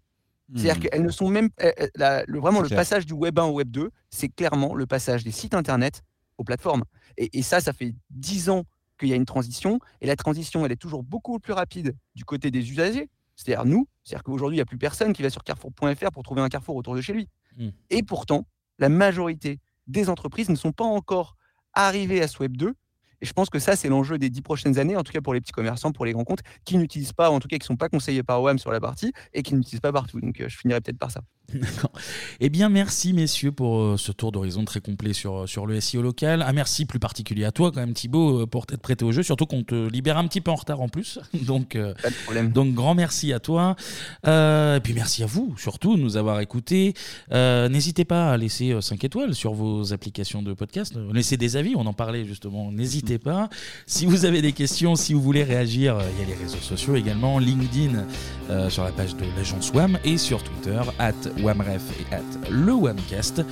[0.55, 0.81] C'est-à-dire mmh.
[0.81, 1.51] qu'elles ne sont même.
[1.59, 5.31] le, vraiment, le passage du Web 1 au Web 2, c'est clairement le passage des
[5.31, 6.03] sites internet
[6.39, 6.85] aux plateformes.
[7.17, 8.65] Et, et ça, ça fait 10 ans
[8.99, 9.79] qu'il y a une transition.
[10.01, 13.89] Et la transition, elle est toujours beaucoup plus rapide du côté des usagers, c'est-à-dire nous.
[14.05, 16.77] C'est-à-dire qu'aujourd'hui, il n'y a plus personne qui va sur carrefour.fr pour trouver un carrefour
[16.77, 17.29] autour de chez lui.
[17.57, 17.69] Mmh.
[17.91, 18.47] Et pourtant,
[18.79, 21.37] la majorité des entreprises ne sont pas encore
[21.73, 22.75] arrivées à ce Web 2
[23.21, 25.35] et je pense que ça, c'est l'enjeu des dix prochaines années, en tout cas pour
[25.35, 27.67] les petits commerçants, pour les grands comptes, qui n'utilisent pas, en tout cas qui ne
[27.67, 30.21] sont pas conseillés par OAM sur la partie et qui n'utilisent pas partout.
[30.21, 31.21] Donc euh, je finirai peut-être par ça.
[31.55, 31.93] D'accord.
[32.41, 35.81] Eh bien, merci messieurs pour euh, ce tour d'horizon très complet sur, euh, sur le
[35.81, 36.43] SEO local.
[36.43, 39.47] Un merci plus particulier à toi quand même Thibaut pour t'être prêté au jeu, surtout
[39.47, 41.19] qu'on te libère un petit peu en retard en plus.
[41.47, 42.53] Donc, pas de problème.
[42.53, 43.77] donc grand merci à toi.
[44.25, 46.95] et puis merci à vous surtout de nous avoir écoutés.
[47.31, 50.95] N'hésitez pas à laisser 5 étoiles sur vos applications de podcast.
[51.13, 52.71] Laissez des avis, on en parlait justement.
[52.73, 53.49] N'hésitez pas.
[53.87, 56.59] Si vous avez des questions, si vous voulez réagir, euh, il y a les réseaux
[56.59, 58.05] sociaux également, LinkedIn
[58.51, 61.13] euh, sur la page de l'agence WAM et sur Twitter, at
[61.43, 63.43] WAMREF et at le WAMcast.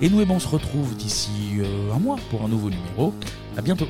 [0.00, 2.70] Et nous, et eh ben, on se retrouve d'ici euh, un mois pour un nouveau
[2.70, 3.12] numéro.
[3.56, 3.88] À bientôt.